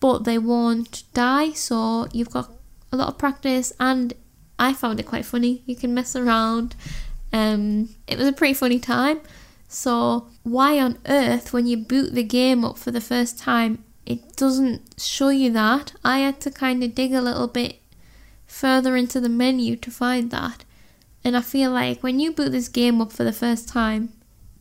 but 0.00 0.24
they 0.24 0.38
won't 0.38 1.04
die. 1.14 1.52
So 1.52 2.08
you've 2.12 2.30
got 2.30 2.50
a 2.90 2.96
lot 2.96 3.08
of 3.08 3.18
practice, 3.18 3.72
and 3.78 4.14
I 4.58 4.72
found 4.72 4.98
it 4.98 5.06
quite 5.06 5.24
funny. 5.24 5.62
You 5.66 5.76
can 5.76 5.94
mess 5.94 6.16
around. 6.16 6.74
Um, 7.32 7.90
it 8.06 8.18
was 8.18 8.26
a 8.26 8.32
pretty 8.32 8.54
funny 8.54 8.80
time. 8.80 9.20
So, 9.68 10.26
why 10.42 10.80
on 10.80 10.98
earth, 11.06 11.52
when 11.52 11.68
you 11.68 11.76
boot 11.76 12.12
the 12.12 12.24
game 12.24 12.64
up 12.64 12.76
for 12.76 12.90
the 12.90 13.00
first 13.00 13.38
time, 13.38 13.84
it 14.04 14.34
doesn't 14.36 15.00
show 15.00 15.28
you 15.28 15.52
that? 15.52 15.92
I 16.04 16.18
had 16.18 16.40
to 16.40 16.50
kind 16.50 16.82
of 16.82 16.96
dig 16.96 17.14
a 17.14 17.20
little 17.20 17.46
bit 17.46 17.79
further 18.50 18.96
into 18.96 19.20
the 19.20 19.28
menu 19.28 19.76
to 19.76 19.90
find 19.90 20.30
that. 20.30 20.64
And 21.22 21.36
I 21.36 21.40
feel 21.40 21.70
like 21.70 22.02
when 22.02 22.18
you 22.18 22.32
boot 22.32 22.50
this 22.50 22.68
game 22.68 23.00
up 23.00 23.12
for 23.12 23.24
the 23.24 23.32
first 23.32 23.68
time, 23.68 24.12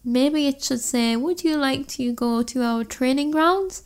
maybe 0.03 0.47
it 0.47 0.63
should 0.63 0.81
say, 0.81 1.15
Would 1.15 1.43
you 1.43 1.57
like 1.57 1.87
to 1.89 2.13
go 2.13 2.43
to 2.43 2.63
our 2.63 2.83
training 2.83 3.31
grounds? 3.31 3.83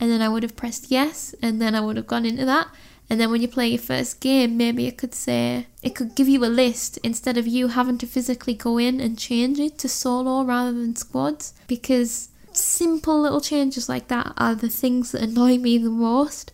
And 0.00 0.10
then 0.10 0.22
I 0.22 0.28
would 0.28 0.44
have 0.44 0.56
pressed 0.56 0.90
yes, 0.90 1.34
and 1.42 1.60
then 1.60 1.74
I 1.74 1.80
would 1.80 1.96
have 1.96 2.06
gone 2.06 2.24
into 2.24 2.44
that. 2.44 2.68
And 3.10 3.18
then 3.18 3.30
when 3.30 3.40
you 3.40 3.48
play 3.48 3.68
your 3.68 3.78
first 3.78 4.20
game, 4.20 4.56
maybe 4.56 4.86
it 4.86 4.98
could 4.98 5.14
say, 5.14 5.66
it 5.82 5.94
could 5.94 6.14
give 6.14 6.28
you 6.28 6.44
a 6.44 6.46
list 6.46 6.98
instead 6.98 7.38
of 7.38 7.46
you 7.46 7.68
having 7.68 7.98
to 7.98 8.06
physically 8.06 8.54
go 8.54 8.78
in 8.78 9.00
and 9.00 9.18
change 9.18 9.58
it 9.58 9.78
to 9.78 9.88
solo 9.88 10.44
rather 10.44 10.72
than 10.72 10.94
squads. 10.94 11.54
Because 11.66 12.28
simple 12.52 13.20
little 13.20 13.40
changes 13.40 13.88
like 13.88 14.08
that 14.08 14.34
are 14.36 14.54
the 14.54 14.68
things 14.68 15.12
that 15.12 15.22
annoy 15.22 15.56
me 15.56 15.78
the 15.78 15.90
most. 15.90 16.52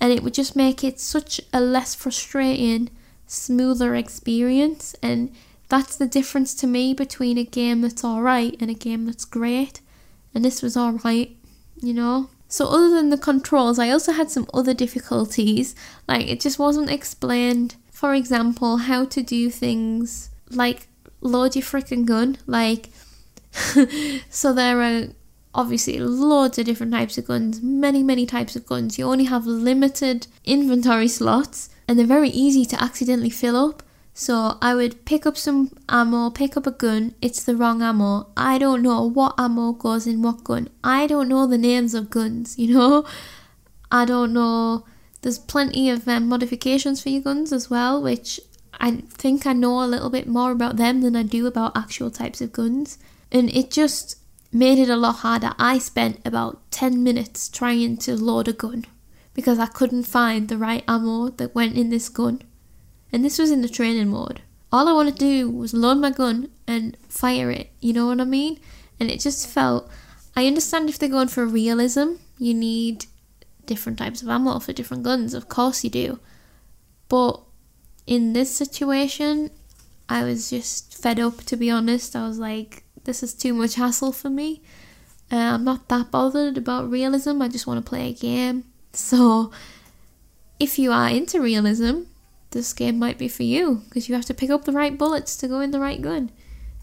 And 0.00 0.12
it 0.12 0.22
would 0.22 0.34
just 0.34 0.56
make 0.56 0.84
it 0.84 1.00
such 1.00 1.40
a 1.52 1.60
less 1.60 1.94
frustrating, 1.94 2.90
smoother 3.26 3.94
experience. 3.94 4.94
And 5.02 5.32
that's 5.68 5.96
the 5.96 6.06
difference 6.06 6.54
to 6.56 6.66
me 6.66 6.94
between 6.94 7.38
a 7.38 7.44
game 7.44 7.80
that's 7.80 8.04
alright 8.04 8.56
and 8.60 8.70
a 8.70 8.74
game 8.74 9.06
that's 9.06 9.24
great. 9.24 9.80
And 10.34 10.44
this 10.44 10.62
was 10.62 10.76
alright, 10.76 11.36
you 11.80 11.94
know? 11.94 12.28
So, 12.48 12.68
other 12.68 12.90
than 12.90 13.10
the 13.10 13.18
controls, 13.18 13.78
I 13.78 13.90
also 13.90 14.12
had 14.12 14.30
some 14.30 14.46
other 14.54 14.72
difficulties. 14.74 15.74
Like, 16.06 16.28
it 16.28 16.40
just 16.40 16.58
wasn't 16.58 16.90
explained, 16.90 17.74
for 17.90 18.14
example, 18.14 18.76
how 18.76 19.04
to 19.06 19.22
do 19.22 19.50
things 19.50 20.30
like 20.50 20.88
load 21.20 21.56
your 21.56 21.64
freaking 21.64 22.04
gun. 22.04 22.38
Like, 22.46 22.90
so 24.30 24.52
there 24.52 24.80
are 24.80 25.08
obviously 25.56 25.98
loads 25.98 26.58
of 26.58 26.66
different 26.66 26.92
types 26.92 27.18
of 27.18 27.26
guns, 27.26 27.60
many, 27.62 28.02
many 28.02 28.26
types 28.26 28.54
of 28.54 28.66
guns. 28.66 28.98
You 28.98 29.06
only 29.06 29.24
have 29.24 29.46
limited 29.46 30.28
inventory 30.44 31.08
slots, 31.08 31.70
and 31.88 31.98
they're 31.98 32.06
very 32.06 32.28
easy 32.28 32.64
to 32.66 32.82
accidentally 32.82 33.30
fill 33.30 33.56
up. 33.56 33.82
So 34.12 34.56
I 34.62 34.74
would 34.74 35.04
pick 35.04 35.26
up 35.26 35.36
some 35.36 35.76
ammo, 35.88 36.30
pick 36.30 36.56
up 36.56 36.66
a 36.66 36.70
gun, 36.70 37.14
it's 37.20 37.42
the 37.42 37.56
wrong 37.56 37.82
ammo. 37.82 38.28
I 38.36 38.58
don't 38.58 38.82
know 38.82 39.02
what 39.02 39.34
ammo 39.38 39.72
goes 39.72 40.06
in 40.06 40.22
what 40.22 40.44
gun. 40.44 40.68
I 40.84 41.06
don't 41.06 41.28
know 41.28 41.46
the 41.46 41.58
names 41.58 41.94
of 41.94 42.10
guns, 42.10 42.58
you 42.58 42.72
know? 42.72 43.04
I 43.90 44.04
don't 44.04 44.32
know. 44.32 44.84
There's 45.22 45.38
plenty 45.38 45.90
of 45.90 46.06
um, 46.06 46.28
modifications 46.28 47.02
for 47.02 47.08
your 47.08 47.22
guns 47.22 47.52
as 47.52 47.68
well, 47.68 48.02
which 48.02 48.40
I 48.78 49.02
think 49.08 49.46
I 49.46 49.52
know 49.52 49.82
a 49.82 49.86
little 49.86 50.10
bit 50.10 50.26
more 50.26 50.50
about 50.50 50.76
them 50.76 51.00
than 51.00 51.16
I 51.16 51.22
do 51.22 51.46
about 51.46 51.76
actual 51.76 52.10
types 52.10 52.40
of 52.40 52.52
guns. 52.52 52.98
And 53.32 53.50
it 53.50 53.70
just 53.70 54.16
made 54.52 54.78
it 54.78 54.88
a 54.88 54.96
lot 54.96 55.16
harder. 55.16 55.52
I 55.58 55.78
spent 55.78 56.20
about 56.24 56.70
10 56.70 57.02
minutes 57.02 57.48
trying 57.48 57.96
to 57.98 58.16
load 58.16 58.48
a 58.48 58.52
gun 58.52 58.84
because 59.34 59.58
I 59.58 59.66
couldn't 59.66 60.04
find 60.04 60.48
the 60.48 60.56
right 60.56 60.84
ammo 60.88 61.28
that 61.30 61.54
went 61.54 61.76
in 61.76 61.90
this 61.90 62.08
gun 62.08 62.42
and 63.12 63.24
this 63.24 63.38
was 63.38 63.50
in 63.50 63.62
the 63.62 63.68
training 63.68 64.08
mode. 64.08 64.42
All 64.72 64.88
I 64.88 64.92
wanted 64.92 65.14
to 65.14 65.20
do 65.20 65.50
was 65.50 65.72
load 65.72 65.98
my 65.98 66.10
gun 66.10 66.50
and 66.66 66.96
fire 67.08 67.50
it, 67.50 67.70
you 67.80 67.92
know 67.92 68.06
what 68.08 68.20
I 68.20 68.24
mean? 68.24 68.58
And 68.98 69.10
it 69.10 69.20
just 69.20 69.46
felt. 69.46 69.88
I 70.36 70.46
understand 70.46 70.88
if 70.88 70.98
they're 70.98 71.08
going 71.08 71.28
for 71.28 71.46
realism, 71.46 72.14
you 72.38 72.52
need 72.52 73.06
different 73.64 73.98
types 73.98 74.22
of 74.22 74.28
ammo 74.28 74.58
for 74.58 74.72
different 74.72 75.02
guns, 75.02 75.34
of 75.34 75.48
course 75.48 75.84
you 75.84 75.90
do. 75.90 76.18
But 77.08 77.40
in 78.06 78.32
this 78.32 78.54
situation, 78.54 79.50
I 80.08 80.24
was 80.24 80.50
just 80.50 80.94
fed 80.94 81.18
up 81.18 81.42
to 81.44 81.56
be 81.56 81.70
honest. 81.70 82.16
I 82.16 82.26
was 82.26 82.38
like, 82.38 82.84
this 83.06 83.22
is 83.22 83.32
too 83.32 83.54
much 83.54 83.76
hassle 83.76 84.12
for 84.12 84.28
me. 84.28 84.60
Uh, 85.32 85.36
I'm 85.36 85.64
not 85.64 85.88
that 85.88 86.10
bothered 86.10 86.58
about 86.58 86.90
realism, 86.90 87.40
I 87.40 87.48
just 87.48 87.66
want 87.66 87.84
to 87.84 87.88
play 87.88 88.10
a 88.10 88.12
game. 88.12 88.64
So, 88.92 89.52
if 90.58 90.78
you 90.78 90.90
are 90.90 91.10
into 91.10 91.38
realism, 91.38 92.04
this 92.52 92.72
game 92.72 92.98
might 92.98 93.18
be 93.18 93.28
for 93.28 93.42
you 93.42 93.82
because 93.84 94.08
you 94.08 94.14
have 94.14 94.24
to 94.24 94.32
pick 94.32 94.48
up 94.48 94.64
the 94.64 94.72
right 94.72 94.96
bullets 94.96 95.36
to 95.36 95.48
go 95.48 95.60
in 95.60 95.70
the 95.70 95.80
right 95.80 96.00
gun. 96.00 96.30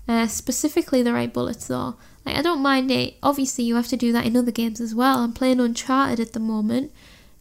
Uh, 0.07 0.27
specifically, 0.27 1.01
the 1.01 1.11
right 1.11 1.33
bullets 1.33 1.65
though. 1.67 1.95
Like 2.23 2.37
I 2.37 2.43
don't 2.43 2.61
mind 2.61 2.91
it. 2.91 3.15
Obviously, 3.23 3.63
you 3.63 3.75
have 3.77 3.87
to 3.87 3.97
do 3.97 4.11
that 4.11 4.27
in 4.27 4.37
other 4.37 4.51
games 4.51 4.79
as 4.79 4.93
well. 4.93 5.23
I'm 5.23 5.33
playing 5.33 5.59
Uncharted 5.59 6.19
at 6.19 6.33
the 6.33 6.39
moment, 6.39 6.91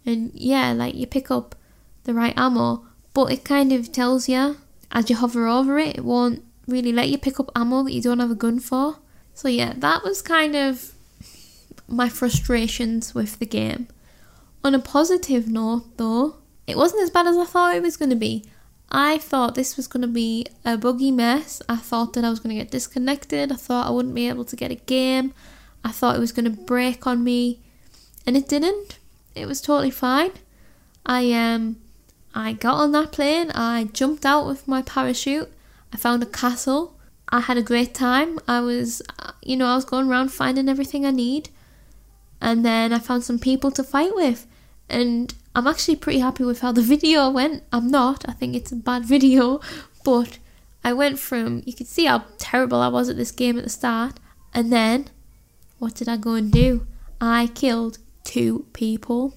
and 0.07 0.31
yeah, 0.33 0.73
like 0.73 0.95
you 0.95 1.07
pick 1.07 1.31
up 1.31 1.55
the 2.05 2.15
right 2.15 2.35
ammo, 2.35 2.87
but 3.13 3.31
it 3.31 3.45
kind 3.45 3.73
of 3.73 3.93
tells 3.93 4.27
you 4.27 4.57
as 4.91 5.11
you 5.11 5.17
hover 5.17 5.47
over 5.47 5.79
it, 5.79 5.97
it 5.99 6.05
won't 6.05 6.43
really 6.67 6.93
let 6.93 7.09
you 7.09 7.19
pick 7.19 7.41
up 7.41 7.51
ammo 7.55 7.83
that 7.85 7.93
you 7.93 8.03
don't 8.03 8.21
have 8.21 8.31
a 8.31 8.37
gun 8.37 8.61
for. 8.61 8.99
So 9.35 9.49
yeah, 9.49 9.75
that 9.77 10.03
was 10.03 10.23
kind 10.23 10.55
of 10.55 10.93
my 11.89 12.09
frustrations 12.09 13.15
with 13.15 13.39
the 13.39 13.47
game. 13.47 13.89
On 14.65 14.75
a 14.75 14.79
positive 14.79 15.49
note, 15.49 15.97
though, 15.97 16.37
it 16.67 16.77
wasn't 16.77 17.03
as 17.03 17.11
bad 17.11 17.27
as 17.27 17.37
I 17.37 17.45
thought 17.45 17.75
it 17.75 17.83
was 17.83 17.97
going 17.97 18.11
to 18.11 18.17
be. 18.17 18.45
I 18.91 19.19
thought 19.19 19.55
this 19.55 19.77
was 19.77 19.87
going 19.87 20.03
to 20.03 20.09
be 20.09 20.47
a 20.65 20.77
buggy 20.77 21.11
mess. 21.11 21.63
I 21.69 21.77
thought 21.77 22.13
that 22.13 22.25
I 22.25 22.31
was 22.31 22.41
going 22.41 22.55
to 22.55 22.63
get 22.63 22.71
disconnected. 22.71 23.51
I 23.51 23.57
thought 23.57 23.87
I 23.87 23.91
wouldn't 23.91 24.15
be 24.15 24.29
able 24.29 24.45
to 24.45 24.57
get 24.57 24.71
a 24.71 24.77
game. 24.77 25.33
I 25.83 25.91
thought 25.91 26.15
it 26.15 26.21
was 26.21 26.33
going 26.33 26.45
to 26.45 26.63
break 26.63 27.07
on 27.07 27.25
me, 27.25 27.61
and 28.27 28.37
it 28.37 28.49
didn't. 28.49 28.99
It 29.35 29.47
was 29.47 29.61
totally 29.61 29.91
fine. 29.91 30.33
I 31.05 31.33
um 31.33 31.79
I 32.35 32.53
got 32.53 32.77
on 32.77 32.93
that 32.93 33.13
plane. 33.13 33.51
I 33.53 33.85
jumped 33.93 34.25
out 34.25 34.47
with 34.47 34.69
my 34.69 34.83
parachute. 34.83 35.53
I 35.93 35.97
found 35.97 36.23
a 36.23 36.27
castle. 36.27 36.99
I 37.29 37.41
had 37.41 37.57
a 37.57 37.63
great 37.63 37.95
time. 37.95 38.39
I 38.47 38.61
was 38.61 39.03
you 39.43 39.57
know, 39.57 39.67
I 39.67 39.75
was 39.75 39.85
going 39.85 40.09
around 40.09 40.33
finding 40.33 40.69
everything 40.69 41.05
I 41.05 41.11
need. 41.11 41.51
And 42.41 42.65
then 42.65 42.93
I 42.93 42.99
found 42.99 43.25
some 43.25 43.39
people 43.39 43.71
to 43.73 43.85
fight 43.85 44.15
with. 44.15 44.47
And 44.89 45.35
I'm 45.55 45.67
actually 45.67 45.97
pretty 45.97 46.21
happy 46.21 46.45
with 46.45 46.61
how 46.61 46.73
the 46.73 46.83
video 46.95 47.31
went. 47.31 47.65
I'm 47.73 47.89
not, 47.89 48.29
I 48.29 48.33
think 48.33 48.55
it's 48.55 48.73
a 48.73 48.77
bad 48.77 49.05
video, 49.05 49.61
but 50.05 50.39
I 50.85 50.93
went 50.93 51.19
from, 51.19 51.63
you 51.67 51.73
could 51.73 51.87
see 51.87 52.07
how 52.07 52.25
terrible 52.39 52.81
I 52.81 52.89
was 52.89 53.09
at 53.09 53.17
this 53.17 53.31
game 53.31 53.59
at 53.59 53.65
the 53.65 53.71
start, 53.71 54.19
and 54.53 54.73
then 54.73 55.09
what 55.79 55.95
did 55.95 56.09
I 56.09 56.17
go 56.17 56.35
and 56.35 56.51
do? 56.51 56.87
I 57.21 57.49
killed 57.55 57.99
two 58.25 58.67
people. 58.73 59.35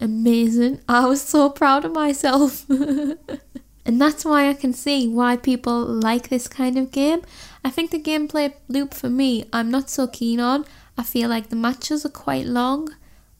Amazing. 0.00 0.80
I 0.88 1.06
was 1.06 1.22
so 1.22 1.48
proud 1.50 1.84
of 1.84 1.92
myself. 1.92 2.66
and 3.86 4.00
that's 4.00 4.24
why 4.24 4.48
I 4.48 4.54
can 4.54 4.72
see 4.72 5.06
why 5.06 5.36
people 5.36 5.84
like 5.84 6.28
this 6.28 6.48
kind 6.48 6.76
of 6.76 6.90
game. 6.90 7.22
I 7.64 7.70
think 7.70 7.92
the 7.92 8.02
gameplay 8.02 8.52
loop 8.68 8.92
for 8.92 9.08
me, 9.08 9.44
I'm 9.52 9.70
not 9.70 9.88
so 9.88 10.08
keen 10.08 10.40
on. 10.40 10.64
I 10.98 11.04
feel 11.04 11.28
like 11.28 11.48
the 11.48 11.56
matches 11.56 12.04
are 12.04 12.10
quite 12.10 12.46
long 12.46 12.88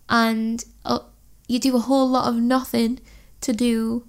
and 0.08 0.64
uh, 0.84 1.00
you 1.48 1.58
do 1.58 1.74
a 1.74 1.80
whole 1.80 2.08
lot 2.08 2.28
of 2.28 2.36
nothing 2.36 3.00
to 3.40 3.52
do 3.52 4.06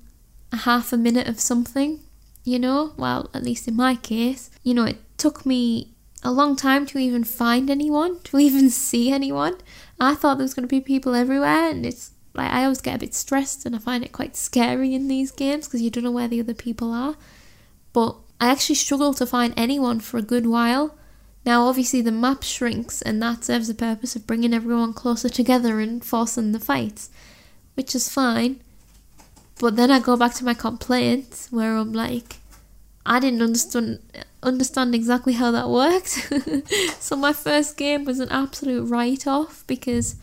a 0.51 0.57
half 0.57 0.93
a 0.93 0.97
minute 0.97 1.27
of 1.27 1.39
something, 1.39 2.01
you 2.43 2.59
know? 2.59 2.93
Well, 2.97 3.31
at 3.33 3.43
least 3.43 3.67
in 3.67 3.75
my 3.75 3.95
case, 3.95 4.51
you 4.63 4.75
know, 4.75 4.85
it 4.85 4.97
took 5.17 5.43
me 5.43 5.93
a 6.23 6.31
long 6.31 6.55
time 6.55 6.85
to 6.87 6.99
even 6.99 7.23
find 7.23 7.69
anyone, 7.69 8.19
to 8.25 8.37
even 8.37 8.69
see 8.69 9.11
anyone. 9.11 9.57
I 9.99 10.13
thought 10.13 10.37
there 10.37 10.45
was 10.45 10.53
going 10.53 10.67
to 10.67 10.75
be 10.75 10.81
people 10.81 11.15
everywhere, 11.15 11.69
and 11.69 11.85
it's 11.85 12.11
like 12.37 12.51
I 12.51 12.63
always 12.63 12.81
get 12.81 12.95
a 12.95 12.99
bit 12.99 13.13
stressed 13.13 13.65
and 13.65 13.75
I 13.75 13.79
find 13.79 14.03
it 14.03 14.11
quite 14.11 14.35
scary 14.35 14.93
in 14.93 15.07
these 15.07 15.31
games 15.31 15.67
because 15.67 15.81
you 15.81 15.89
don't 15.89 16.03
know 16.03 16.11
where 16.11 16.27
the 16.27 16.39
other 16.39 16.53
people 16.53 16.93
are. 16.93 17.15
But 17.93 18.15
I 18.39 18.49
actually 18.49 18.75
struggle 18.75 19.13
to 19.15 19.25
find 19.25 19.53
anyone 19.57 19.99
for 19.99 20.17
a 20.17 20.21
good 20.21 20.45
while. 20.45 20.95
Now, 21.45 21.65
obviously, 21.65 22.01
the 22.01 22.11
map 22.11 22.43
shrinks, 22.43 23.01
and 23.01 23.21
that 23.23 23.45
serves 23.45 23.67
the 23.67 23.73
purpose 23.73 24.15
of 24.15 24.27
bringing 24.27 24.53
everyone 24.53 24.93
closer 24.93 25.29
together 25.29 25.79
and 25.79 26.03
forcing 26.03 26.51
the 26.51 26.59
fights 26.59 27.09
which 27.77 27.93
is 27.93 28.09
fine. 28.09 28.59
But 29.59 29.75
then 29.75 29.91
I 29.91 29.99
go 29.99 30.17
back 30.17 30.33
to 30.35 30.45
my 30.45 30.55
complaints 30.55 31.47
where 31.51 31.77
I'm 31.77 31.93
like, 31.93 32.37
I 33.05 33.19
didn't 33.19 33.41
understand 33.41 33.99
understand 34.43 34.93
exactly 34.93 35.33
how 35.33 35.51
that 35.51 35.69
worked. 35.69 36.29
so 36.99 37.15
my 37.15 37.33
first 37.33 37.77
game 37.77 38.03
was 38.03 38.19
an 38.19 38.29
absolute 38.29 38.89
write 38.89 39.25
off 39.27 39.63
because 39.67 40.15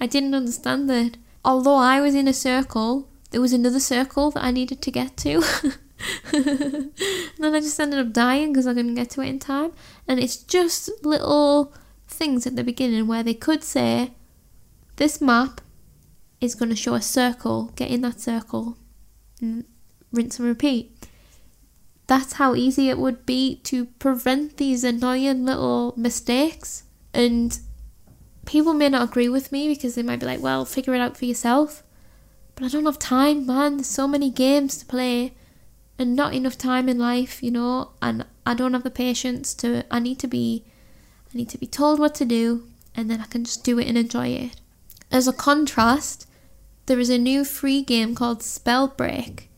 I 0.00 0.06
didn't 0.06 0.34
understand 0.34 0.90
that. 0.90 1.16
Although 1.46 1.76
I 1.76 2.00
was 2.00 2.16
in 2.16 2.26
a 2.26 2.32
circle, 2.32 3.08
there 3.30 3.40
was 3.40 3.52
another 3.52 3.78
circle 3.78 4.32
that 4.32 4.42
I 4.42 4.50
needed 4.50 4.82
to 4.82 4.90
get 4.90 5.16
to. 5.18 5.44
and 6.32 6.92
then 7.38 7.54
I 7.54 7.60
just 7.60 7.78
ended 7.78 8.00
up 8.00 8.12
dying 8.12 8.52
because 8.52 8.66
I 8.66 8.74
couldn't 8.74 8.96
get 8.96 9.10
to 9.10 9.20
it 9.20 9.28
in 9.28 9.38
time. 9.38 9.70
And 10.08 10.18
it's 10.18 10.36
just 10.36 10.90
little 11.04 11.72
things 12.08 12.48
at 12.48 12.56
the 12.56 12.64
beginning 12.64 13.06
where 13.06 13.22
they 13.22 13.32
could 13.32 13.62
say, 13.62 14.14
This 14.96 15.20
map 15.20 15.60
is 16.40 16.56
going 16.56 16.70
to 16.70 16.76
show 16.76 16.94
a 16.94 17.00
circle, 17.00 17.72
get 17.76 17.90
in 17.90 18.00
that 18.00 18.20
circle, 18.20 18.76
and 19.40 19.64
rinse 20.10 20.40
and 20.40 20.48
repeat. 20.48 21.06
That's 22.08 22.34
how 22.34 22.56
easy 22.56 22.88
it 22.88 22.98
would 22.98 23.24
be 23.24 23.60
to 23.64 23.86
prevent 24.00 24.56
these 24.56 24.82
annoying 24.82 25.44
little 25.44 25.94
mistakes. 25.96 26.82
And 27.14 27.56
people 28.46 28.72
may 28.72 28.88
not 28.88 29.08
agree 29.08 29.28
with 29.28 29.52
me 29.52 29.68
because 29.68 29.94
they 29.94 30.02
might 30.02 30.20
be 30.20 30.26
like, 30.26 30.40
well, 30.40 30.64
figure 30.64 30.94
it 30.94 31.00
out 31.00 31.16
for 31.16 31.24
yourself. 31.24 31.82
But 32.54 32.64
I 32.64 32.68
don't 32.68 32.86
have 32.86 32.98
time, 32.98 33.44
man. 33.44 33.76
There's 33.76 33.86
so 33.86 34.08
many 34.08 34.30
games 34.30 34.78
to 34.78 34.86
play 34.86 35.34
and 35.98 36.16
not 36.16 36.34
enough 36.34 36.56
time 36.56 36.88
in 36.88 36.98
life, 36.98 37.42
you 37.42 37.50
know, 37.50 37.90
and 38.00 38.24
I 38.46 38.54
don't 38.54 38.72
have 38.72 38.82
the 38.82 38.90
patience 38.90 39.54
to 39.54 39.84
I 39.90 39.98
need 39.98 40.18
to 40.20 40.28
be 40.28 40.64
I 41.32 41.38
need 41.38 41.48
to 41.50 41.58
be 41.58 41.66
told 41.66 41.98
what 41.98 42.14
to 42.16 42.24
do 42.24 42.66
and 42.94 43.10
then 43.10 43.20
I 43.20 43.26
can 43.26 43.44
just 43.44 43.64
do 43.64 43.78
it 43.78 43.86
and 43.86 43.98
enjoy 43.98 44.28
it. 44.28 44.56
As 45.10 45.28
a 45.28 45.32
contrast, 45.32 46.26
there 46.86 46.98
is 46.98 47.10
a 47.10 47.18
new 47.18 47.44
free 47.44 47.82
game 47.82 48.14
called 48.14 48.40
Spellbreak 48.40 49.48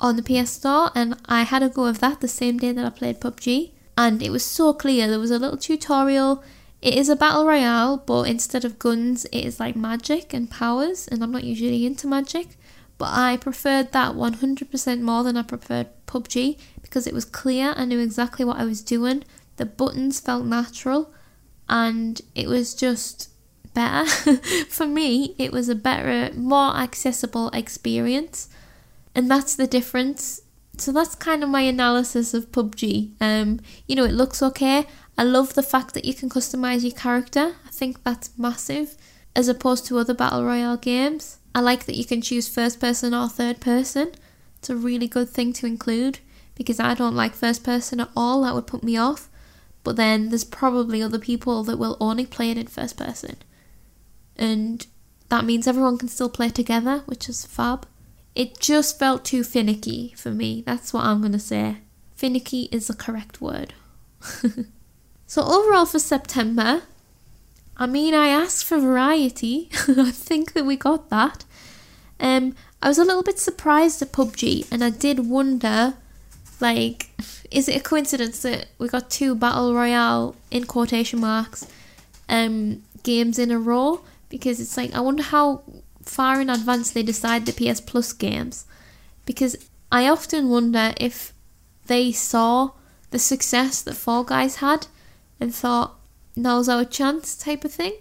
on 0.00 0.16
the 0.16 0.22
PS 0.22 0.50
Store, 0.50 0.90
and 0.94 1.16
I 1.26 1.42
had 1.42 1.62
a 1.62 1.68
go 1.68 1.86
of 1.86 2.00
that 2.00 2.20
the 2.20 2.28
same 2.28 2.58
day 2.58 2.72
that 2.72 2.84
I 2.84 2.90
played 2.90 3.20
PUBG, 3.20 3.72
and 3.96 4.22
it 4.22 4.30
was 4.30 4.44
so 4.44 4.72
clear. 4.72 5.08
There 5.08 5.18
was 5.18 5.30
a 5.30 5.38
little 5.38 5.56
tutorial. 5.56 6.42
It 6.84 6.96
is 6.96 7.08
a 7.08 7.16
battle 7.16 7.46
royale, 7.46 7.96
but 7.96 8.24
instead 8.24 8.62
of 8.66 8.78
guns, 8.78 9.24
it 9.32 9.42
is 9.42 9.58
like 9.58 9.74
magic 9.74 10.34
and 10.34 10.50
powers, 10.50 11.08
and 11.08 11.24
I'm 11.24 11.32
not 11.32 11.42
usually 11.42 11.86
into 11.86 12.06
magic, 12.06 12.58
but 12.98 13.08
I 13.10 13.38
preferred 13.38 13.92
that 13.92 14.12
100% 14.12 15.00
more 15.00 15.24
than 15.24 15.38
I 15.38 15.42
preferred 15.44 15.88
PUBG 16.06 16.58
because 16.82 17.06
it 17.06 17.14
was 17.14 17.24
clear. 17.24 17.72
I 17.74 17.86
knew 17.86 18.00
exactly 18.00 18.44
what 18.44 18.58
I 18.58 18.66
was 18.66 18.82
doing. 18.82 19.24
The 19.56 19.64
buttons 19.64 20.20
felt 20.20 20.44
natural, 20.44 21.10
and 21.70 22.20
it 22.34 22.48
was 22.48 22.74
just 22.74 23.30
better. 23.72 24.06
For 24.68 24.86
me, 24.86 25.34
it 25.38 25.52
was 25.52 25.70
a 25.70 25.74
better, 25.74 26.34
more 26.34 26.76
accessible 26.76 27.48
experience. 27.54 28.50
And 29.14 29.30
that's 29.30 29.56
the 29.56 29.66
difference. 29.66 30.42
So 30.76 30.92
that's 30.92 31.14
kind 31.14 31.42
of 31.42 31.48
my 31.48 31.62
analysis 31.62 32.34
of 32.34 32.52
PUBG. 32.52 33.12
Um, 33.22 33.60
you 33.86 33.96
know, 33.96 34.04
it 34.04 34.12
looks 34.12 34.42
okay. 34.42 34.86
I 35.16 35.22
love 35.22 35.54
the 35.54 35.62
fact 35.62 35.94
that 35.94 36.04
you 36.04 36.14
can 36.14 36.28
customize 36.28 36.82
your 36.82 36.92
character. 36.92 37.54
I 37.66 37.70
think 37.70 38.02
that's 38.02 38.36
massive. 38.36 38.96
as 39.36 39.48
opposed 39.48 39.84
to 39.86 39.98
other 39.98 40.14
battle 40.14 40.44
royale 40.44 40.76
games. 40.76 41.38
I 41.54 41.60
like 41.60 41.86
that 41.86 41.96
you 41.96 42.04
can 42.04 42.22
choose 42.22 42.48
first 42.48 42.80
person 42.80 43.12
or 43.12 43.28
third 43.28 43.60
person. 43.60 44.12
It's 44.58 44.70
a 44.70 44.76
really 44.76 45.08
good 45.08 45.28
thing 45.28 45.52
to 45.54 45.66
include 45.66 46.20
because 46.54 46.78
I 46.78 46.94
don't 46.94 47.16
like 47.16 47.34
first 47.34 47.64
person 47.64 48.00
at 48.00 48.10
all. 48.16 48.42
That 48.42 48.54
would 48.54 48.66
put 48.66 48.84
me 48.84 48.96
off. 48.96 49.28
But 49.82 49.96
then 49.96 50.28
there's 50.30 50.44
probably 50.44 51.02
other 51.02 51.18
people 51.18 51.62
that 51.64 51.78
will 51.78 51.96
only 52.00 52.26
play 52.26 52.50
it 52.50 52.58
in 52.58 52.68
first 52.68 52.96
person. 52.96 53.36
And 54.36 54.86
that 55.28 55.44
means 55.44 55.66
everyone 55.66 55.98
can 55.98 56.08
still 56.08 56.30
play 56.30 56.48
together, 56.48 57.02
which 57.06 57.28
is 57.28 57.44
fab. 57.44 57.86
It 58.34 58.58
just 58.58 58.98
felt 58.98 59.24
too 59.24 59.44
finicky 59.44 60.14
for 60.16 60.30
me. 60.30 60.62
That's 60.66 60.92
what 60.92 61.04
I'm 61.04 61.20
going 61.20 61.32
to 61.32 61.38
say. 61.38 61.78
Finicky 62.16 62.68
is 62.72 62.86
the 62.86 62.94
correct 62.94 63.40
word. 63.40 63.74
so, 65.34 65.42
overall 65.42 65.84
for 65.84 65.98
September, 65.98 66.82
I 67.76 67.86
mean, 67.86 68.14
I 68.14 68.28
asked 68.28 68.66
for 68.66 68.78
variety. 68.78 69.68
I 69.88 70.12
think 70.12 70.52
that 70.52 70.64
we 70.64 70.76
got 70.76 71.10
that. 71.10 71.44
Um, 72.20 72.54
I 72.80 72.86
was 72.86 72.98
a 72.98 73.04
little 73.04 73.24
bit 73.24 73.40
surprised 73.40 74.00
at 74.00 74.12
PUBG, 74.12 74.70
and 74.70 74.84
I 74.84 74.90
did 74.90 75.28
wonder, 75.28 75.94
like, 76.60 77.10
is 77.50 77.68
it 77.68 77.80
a 77.80 77.80
coincidence 77.80 78.42
that 78.42 78.66
we 78.78 78.86
got 78.86 79.10
two 79.10 79.34
battle 79.34 79.74
royale 79.74 80.36
in 80.52 80.66
quotation 80.66 81.18
marks 81.18 81.66
um 82.28 82.84
games 83.02 83.36
in 83.36 83.50
a 83.50 83.58
row? 83.58 84.02
Because 84.28 84.60
it's 84.60 84.76
like 84.76 84.94
I 84.94 85.00
wonder 85.00 85.24
how 85.24 85.64
far 86.04 86.40
in 86.40 86.48
advance 86.48 86.92
they 86.92 87.02
decide 87.02 87.44
the 87.44 87.52
PS 87.52 87.80
Plus 87.80 88.12
games, 88.12 88.66
because 89.26 89.56
I 89.90 90.06
often 90.06 90.48
wonder 90.48 90.94
if 90.96 91.32
they 91.86 92.12
saw 92.12 92.70
the 93.10 93.18
success 93.18 93.82
that 93.82 93.94
Fall 93.94 94.22
Guys 94.22 94.56
had 94.58 94.86
and 95.40 95.54
thought, 95.54 95.94
now's 96.36 96.68
our 96.68 96.84
chance 96.84 97.36
type 97.36 97.64
of 97.64 97.72
thing. 97.72 97.94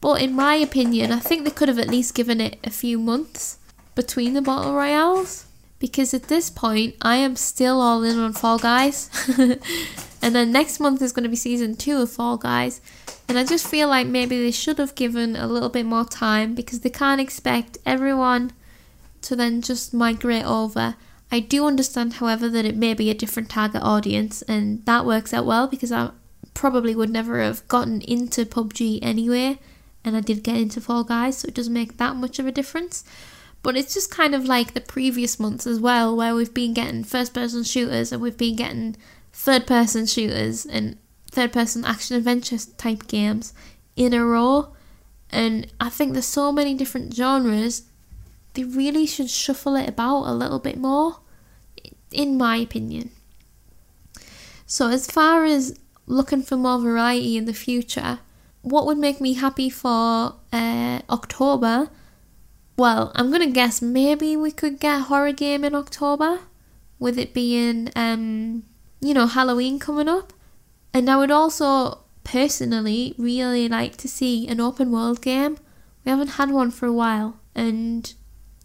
But 0.00 0.20
in 0.20 0.34
my 0.34 0.54
opinion, 0.56 1.12
I 1.12 1.18
think 1.18 1.44
they 1.44 1.50
could 1.50 1.68
have 1.68 1.78
at 1.78 1.88
least 1.88 2.14
given 2.14 2.40
it 2.40 2.58
a 2.62 2.70
few 2.70 2.98
months 2.98 3.58
between 3.94 4.34
the 4.34 4.42
battle 4.42 4.74
royales 4.74 5.46
because 5.78 6.14
at 6.14 6.24
this 6.24 6.50
point 6.50 6.94
I 7.02 7.16
am 7.16 7.36
still 7.36 7.80
all 7.80 8.02
in 8.02 8.18
on 8.18 8.32
Fall 8.32 8.58
Guys. 8.58 9.10
and 10.22 10.34
then 10.34 10.52
next 10.52 10.80
month 10.80 11.02
is 11.02 11.12
going 11.12 11.24
to 11.24 11.28
be 11.28 11.36
season 11.36 11.76
2 11.76 12.02
of 12.02 12.10
Fall 12.10 12.36
Guys. 12.36 12.80
And 13.28 13.38
I 13.38 13.44
just 13.44 13.66
feel 13.66 13.88
like 13.88 14.06
maybe 14.06 14.42
they 14.42 14.50
should 14.50 14.78
have 14.78 14.94
given 14.94 15.36
a 15.36 15.46
little 15.46 15.70
bit 15.70 15.86
more 15.86 16.04
time 16.04 16.54
because 16.54 16.80
they 16.80 16.90
can't 16.90 17.20
expect 17.20 17.78
everyone 17.86 18.52
to 19.22 19.34
then 19.34 19.62
just 19.62 19.94
migrate 19.94 20.44
over. 20.44 20.96
I 21.32 21.40
do 21.40 21.66
understand, 21.66 22.14
however, 22.14 22.48
that 22.48 22.64
it 22.64 22.76
may 22.76 22.94
be 22.94 23.10
a 23.10 23.14
different 23.14 23.48
target 23.48 23.82
audience, 23.82 24.42
and 24.42 24.84
that 24.84 25.06
works 25.06 25.32
out 25.32 25.46
well 25.46 25.66
because 25.66 25.90
I 25.90 26.10
probably 26.54 26.94
would 26.94 27.10
never 27.10 27.40
have 27.40 27.66
gotten 27.68 28.00
into 28.02 28.46
PUBG 28.46 29.00
anyway, 29.02 29.58
and 30.04 30.16
I 30.16 30.20
did 30.20 30.42
get 30.42 30.56
into 30.56 30.80
Fall 30.80 31.04
Guys, 31.04 31.38
so 31.38 31.48
it 31.48 31.54
doesn't 31.54 31.72
make 31.72 31.96
that 31.98 32.16
much 32.16 32.38
of 32.38 32.46
a 32.46 32.52
difference. 32.52 33.04
But 33.62 33.76
it's 33.76 33.94
just 33.94 34.10
kind 34.10 34.34
of 34.34 34.44
like 34.44 34.74
the 34.74 34.80
previous 34.80 35.40
months 35.40 35.66
as 35.66 35.80
well, 35.80 36.14
where 36.14 36.34
we've 36.34 36.52
been 36.52 36.74
getting 36.74 37.02
first 37.02 37.32
person 37.32 37.64
shooters 37.64 38.12
and 38.12 38.20
we've 38.20 38.36
been 38.36 38.56
getting 38.56 38.96
third 39.32 39.66
person 39.66 40.06
shooters 40.06 40.66
and 40.66 40.98
third 41.30 41.52
person 41.52 41.84
action 41.84 42.16
adventure 42.16 42.58
type 42.76 43.06
games 43.08 43.54
in 43.96 44.12
a 44.12 44.24
row. 44.24 44.74
And 45.30 45.72
I 45.80 45.88
think 45.88 46.12
there's 46.12 46.26
so 46.26 46.52
many 46.52 46.74
different 46.74 47.14
genres, 47.14 47.84
they 48.52 48.64
really 48.64 49.06
should 49.06 49.30
shuffle 49.30 49.76
it 49.76 49.88
about 49.88 50.26
a 50.26 50.32
little 50.34 50.60
bit 50.60 50.76
more, 50.76 51.18
in 52.12 52.38
my 52.38 52.56
opinion. 52.56 53.10
So, 54.66 54.88
as 54.88 55.06
far 55.06 55.44
as 55.44 55.78
looking 56.06 56.42
for 56.42 56.56
more 56.56 56.78
variety 56.78 57.36
in 57.36 57.44
the 57.44 57.54
future, 57.54 58.20
what 58.62 58.86
would 58.86 58.98
make 58.98 59.20
me 59.20 59.34
happy 59.34 59.70
for 59.70 60.36
uh, 60.52 61.00
October? 61.10 61.90
Well, 62.76 63.12
I'm 63.14 63.30
gonna 63.30 63.50
guess 63.50 63.82
maybe 63.82 64.36
we 64.36 64.50
could 64.50 64.80
get 64.80 65.00
a 65.00 65.04
horror 65.04 65.32
game 65.32 65.64
in 65.64 65.74
October, 65.74 66.40
with 66.98 67.18
it 67.18 67.34
being 67.34 67.90
um, 67.94 68.64
you 69.00 69.14
know 69.14 69.26
Halloween 69.26 69.78
coming 69.78 70.08
up, 70.08 70.32
and 70.92 71.08
I 71.10 71.16
would 71.16 71.30
also 71.30 72.00
personally 72.24 73.14
really 73.18 73.68
like 73.68 73.96
to 73.98 74.08
see 74.08 74.48
an 74.48 74.60
open 74.60 74.90
world 74.90 75.20
game. 75.20 75.58
We 76.04 76.10
haven't 76.10 76.38
had 76.38 76.50
one 76.50 76.70
for 76.70 76.86
a 76.86 76.92
while, 76.92 77.38
and 77.54 78.12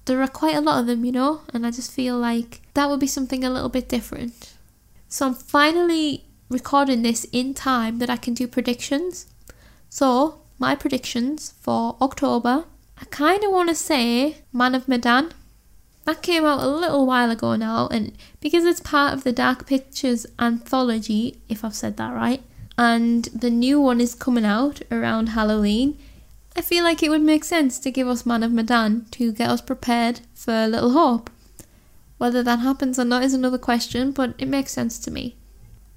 there 0.06 0.22
are 0.22 0.28
quite 0.28 0.56
a 0.56 0.62
lot 0.62 0.80
of 0.80 0.88
them, 0.88 1.06
you 1.06 1.12
know, 1.12 1.42
and 1.54 1.66
I 1.68 1.72
just 1.72 1.92
feel 1.92 2.18
like 2.18 2.62
that 2.74 2.90
would 2.90 3.00
be 3.00 3.08
something 3.08 3.44
a 3.44 3.50
little 3.50 3.70
bit 3.70 3.90
different. 3.90 4.56
So 5.08 5.28
I'm 5.28 5.34
finally 5.36 6.26
recording 6.50 7.04
this 7.04 7.26
in 7.32 7.54
time 7.54 8.00
that 8.00 8.10
I 8.10 8.18
can 8.18 8.34
do 8.34 8.48
predictions. 8.48 9.28
So, 9.90 10.42
my 10.58 10.76
predictions 10.76 11.54
for 11.62 11.96
October, 12.02 12.66
I 13.00 13.06
kind 13.06 13.44
of 13.44 13.52
want 13.52 13.70
to 13.70 13.76
say 13.76 14.38
Man 14.52 14.76
of 14.76 14.88
Medan. 14.88 15.32
That 16.06 16.24
came 16.24 16.44
out 16.44 16.62
a 16.62 16.68
little 16.68 17.06
while 17.06 17.30
ago 17.30 17.56
now, 17.56 17.88
and 17.88 18.14
because 18.42 18.66
it's 18.66 18.80
part 18.80 19.14
of 19.14 19.24
the 19.24 19.32
Dark 19.32 19.68
Pictures 19.68 20.26
anthology, 20.40 21.40
if 21.48 21.64
I've 21.64 21.76
said 21.76 21.98
that 21.98 22.14
right, 22.16 22.42
and 22.78 23.26
the 23.26 23.52
new 23.52 23.80
one 23.80 24.02
is 24.02 24.16
coming 24.16 24.46
out 24.46 24.82
around 24.92 25.30
Halloween, 25.30 26.00
I 26.56 26.62
feel 26.62 26.84
like 26.84 27.04
it 27.04 27.10
would 27.10 27.22
make 27.22 27.44
sense 27.44 27.78
to 27.80 27.92
give 27.92 28.08
us 28.08 28.26
Man 28.26 28.42
of 28.42 28.52
Medan 28.52 29.06
to 29.12 29.32
get 29.32 29.50
us 29.50 29.62
prepared 29.62 30.22
for 30.34 30.68
Little 30.68 30.92
Hope. 30.92 31.30
Whether 32.18 32.42
that 32.44 32.60
happens 32.60 32.98
or 32.98 33.06
not 33.06 33.24
is 33.24 33.34
another 33.34 33.60
question, 33.60 34.12
but 34.12 34.34
it 34.40 34.48
makes 34.48 34.74
sense 34.74 34.98
to 35.00 35.12
me. 35.12 35.36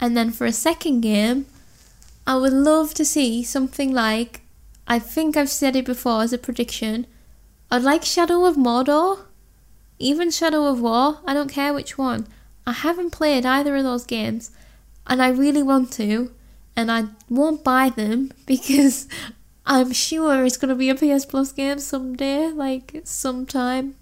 And 0.03 0.17
then 0.17 0.33
for 0.33 0.47
a 0.47 0.53
second 0.53 1.01
game, 1.03 1.47
I 2.27 2.37
would 2.37 2.53
love 2.53 2.93
to 2.95 3.05
see 3.05 3.45
something 3.45 3.95
like 3.95 4.41
I 4.89 4.99
think 4.99 5.37
I've 5.37 5.49
said 5.49 5.77
it 5.77 5.85
before 5.85 6.23
as 6.23 6.33
a 6.33 6.39
prediction. 6.39 7.07
I'd 7.71 7.85
like 7.85 8.05
Shadow 8.05 8.45
of 8.45 8.57
Mordor, 8.57 9.21
even 10.01 10.33
Shadow 10.33 10.67
of 10.67 10.81
War, 10.81 11.21
I 11.25 11.33
don't 11.33 11.53
care 11.53 11.73
which 11.73 11.97
one. 11.97 12.27
I 12.67 12.73
haven't 12.73 13.13
played 13.13 13.47
either 13.47 13.77
of 13.77 13.85
those 13.85 14.05
games 14.05 14.51
and 15.07 15.23
I 15.23 15.29
really 15.29 15.63
want 15.63 15.93
to, 15.93 16.33
and 16.75 16.91
I 16.91 17.05
won't 17.31 17.63
buy 17.63 17.89
them 17.89 18.33
because 18.47 19.07
I'm 19.65 19.93
sure 19.93 20.45
it's 20.45 20.57
going 20.57 20.71
to 20.71 20.75
be 20.75 20.91
a 20.91 20.97
PS 20.97 21.25
Plus 21.25 21.53
game 21.53 21.79
someday, 21.79 22.49
like 22.49 23.03
sometime, 23.05 23.95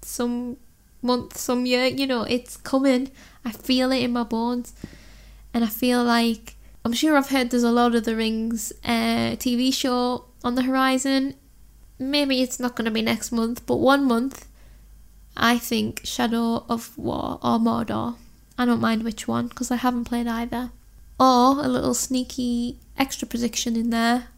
some 0.00 0.56
month, 1.02 1.36
some 1.36 1.66
year, 1.66 1.84
you 1.84 2.06
know, 2.06 2.22
it's 2.22 2.56
coming. 2.56 3.10
I 3.44 3.52
feel 3.52 3.92
it 3.92 4.02
in 4.02 4.14
my 4.14 4.22
bones 4.22 4.72
and 5.52 5.64
I 5.64 5.68
feel 5.68 6.04
like 6.04 6.56
I'm 6.84 6.92
sure 6.92 7.16
I've 7.16 7.28
heard 7.28 7.50
there's 7.50 7.62
a 7.62 7.72
Lord 7.72 7.94
of 7.94 8.04
the 8.04 8.16
Rings 8.16 8.72
uh, 8.84 9.36
TV 9.36 9.72
show 9.72 10.24
on 10.42 10.54
the 10.54 10.62
horizon. 10.62 11.34
Maybe 11.98 12.40
it's 12.40 12.58
not 12.58 12.74
going 12.74 12.86
to 12.86 12.90
be 12.90 13.02
next 13.02 13.32
month, 13.32 13.66
but 13.66 13.76
one 13.76 14.04
month, 14.06 14.46
I 15.36 15.58
think 15.58 16.00
Shadow 16.04 16.64
of 16.68 16.96
War 16.96 17.38
or 17.42 17.58
Mordor. 17.58 18.16
I 18.56 18.64
don't 18.64 18.80
mind 18.80 19.04
which 19.04 19.28
one 19.28 19.48
because 19.48 19.70
I 19.70 19.76
haven't 19.76 20.04
played 20.04 20.26
either. 20.26 20.70
Or 21.18 21.62
a 21.62 21.68
little 21.68 21.94
sneaky 21.94 22.78
extra 22.98 23.28
prediction 23.28 23.76
in 23.76 23.90
there. 23.90 24.28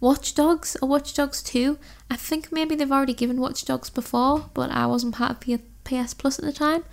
Watch 0.00 0.34
Dogs 0.34 0.76
or 0.82 0.88
Watch 0.88 1.14
Dogs 1.14 1.42
2. 1.42 1.78
I 2.10 2.16
think 2.16 2.52
maybe 2.52 2.74
they've 2.74 2.92
already 2.92 3.14
given 3.14 3.40
Watch 3.40 3.64
Dogs 3.64 3.88
before, 3.88 4.50
but 4.52 4.70
I 4.70 4.84
wasn't 4.84 5.14
part 5.14 5.30
of 5.30 5.60
PS 5.84 6.12
Plus 6.12 6.38
at 6.38 6.44
the 6.44 6.52
time. 6.52 6.84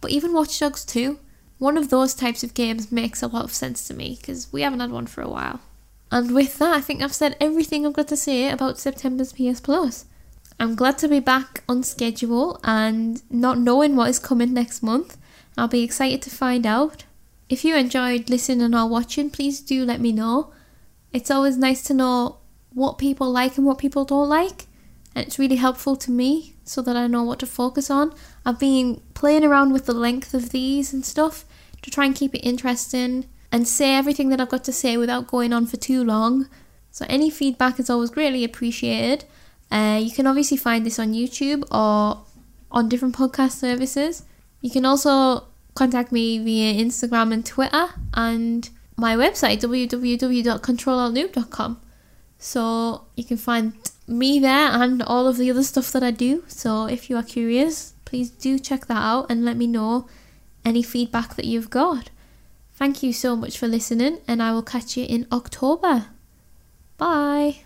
But 0.00 0.10
even 0.10 0.32
Watch 0.32 0.58
Dogs 0.58 0.84
2, 0.86 1.18
one 1.58 1.76
of 1.76 1.90
those 1.90 2.14
types 2.14 2.42
of 2.42 2.54
games 2.54 2.92
makes 2.92 3.22
a 3.22 3.28
lot 3.28 3.44
of 3.44 3.52
sense 3.52 3.86
to 3.88 3.94
me 3.94 4.16
because 4.20 4.52
we 4.52 4.62
haven't 4.62 4.80
had 4.80 4.90
one 4.90 5.06
for 5.06 5.22
a 5.22 5.28
while. 5.28 5.60
And 6.10 6.34
with 6.34 6.58
that, 6.58 6.76
I 6.76 6.80
think 6.80 7.02
I've 7.02 7.14
said 7.14 7.36
everything 7.40 7.84
I've 7.86 7.92
got 7.92 8.08
to 8.08 8.16
say 8.16 8.48
about 8.50 8.78
September's 8.78 9.32
PS 9.32 9.60
Plus. 9.60 10.04
I'm 10.58 10.74
glad 10.74 10.98
to 10.98 11.08
be 11.08 11.20
back 11.20 11.64
on 11.68 11.82
schedule 11.82 12.60
and 12.64 13.22
not 13.30 13.58
knowing 13.58 13.96
what 13.96 14.10
is 14.10 14.18
coming 14.18 14.54
next 14.54 14.82
month. 14.82 15.18
I'll 15.58 15.68
be 15.68 15.82
excited 15.82 16.22
to 16.22 16.30
find 16.30 16.66
out. 16.66 17.04
If 17.48 17.64
you 17.64 17.76
enjoyed 17.76 18.28
listening 18.28 18.74
or 18.74 18.88
watching, 18.88 19.30
please 19.30 19.60
do 19.60 19.84
let 19.84 20.00
me 20.00 20.12
know. 20.12 20.52
It's 21.12 21.30
always 21.30 21.56
nice 21.56 21.82
to 21.84 21.94
know 21.94 22.38
what 22.74 22.98
people 22.98 23.30
like 23.30 23.56
and 23.56 23.66
what 23.66 23.78
people 23.78 24.04
don't 24.04 24.28
like, 24.28 24.66
and 25.14 25.26
it's 25.26 25.38
really 25.38 25.56
helpful 25.56 25.96
to 25.96 26.10
me 26.10 26.54
so 26.64 26.82
that 26.82 26.94
I 26.94 27.06
know 27.06 27.22
what 27.22 27.38
to 27.38 27.46
focus 27.46 27.90
on. 27.90 28.12
I've 28.44 28.58
been 28.58 29.00
playing 29.14 29.44
around 29.44 29.72
with 29.72 29.86
the 29.86 29.94
length 29.94 30.34
of 30.34 30.50
these 30.50 30.92
and 30.92 31.06
stuff 31.06 31.45
to 31.86 31.90
try 31.92 32.04
and 32.04 32.14
keep 32.16 32.34
it 32.34 32.40
interesting 32.40 33.26
and 33.52 33.68
say 33.68 33.94
everything 33.94 34.30
that 34.30 34.40
I've 34.40 34.48
got 34.48 34.64
to 34.64 34.72
say 34.72 34.96
without 34.96 35.28
going 35.28 35.52
on 35.52 35.66
for 35.66 35.76
too 35.76 36.02
long. 36.02 36.48
So, 36.90 37.06
any 37.08 37.30
feedback 37.30 37.78
is 37.78 37.88
always 37.88 38.10
greatly 38.10 38.42
appreciated. 38.42 39.24
Uh, 39.70 40.00
you 40.02 40.10
can 40.10 40.26
obviously 40.26 40.56
find 40.56 40.84
this 40.84 40.98
on 40.98 41.12
YouTube 41.12 41.62
or 41.70 42.24
on 42.72 42.88
different 42.88 43.14
podcast 43.14 43.52
services. 43.52 44.24
You 44.60 44.70
can 44.70 44.84
also 44.84 45.44
contact 45.74 46.10
me 46.10 46.40
via 46.40 46.74
Instagram 46.74 47.32
and 47.32 47.46
Twitter 47.46 47.90
and 48.14 48.68
my 48.96 49.14
website 49.14 49.60
www.controlaltnoob.com. 49.60 51.80
So 52.38 53.04
you 53.14 53.24
can 53.24 53.36
find 53.36 53.74
me 54.08 54.40
there 54.40 54.70
and 54.72 55.04
all 55.04 55.28
of 55.28 55.36
the 55.36 55.52
other 55.52 55.62
stuff 55.62 55.92
that 55.92 56.02
I 56.02 56.10
do. 56.10 56.42
So 56.48 56.86
if 56.86 57.08
you 57.08 57.16
are 57.16 57.22
curious, 57.22 57.92
please 58.04 58.30
do 58.30 58.58
check 58.58 58.86
that 58.86 58.96
out 58.96 59.30
and 59.30 59.44
let 59.44 59.56
me 59.56 59.68
know 59.68 60.08
any 60.66 60.82
feedback 60.82 61.36
that 61.36 61.46
you've 61.46 61.70
got. 61.70 62.10
Thank 62.74 63.02
you 63.02 63.12
so 63.12 63.36
much 63.36 63.56
for 63.56 63.68
listening, 63.68 64.18
and 64.28 64.42
I 64.42 64.52
will 64.52 64.62
catch 64.62 64.96
you 64.98 65.06
in 65.06 65.26
October. 65.32 66.06
Bye. 66.98 67.62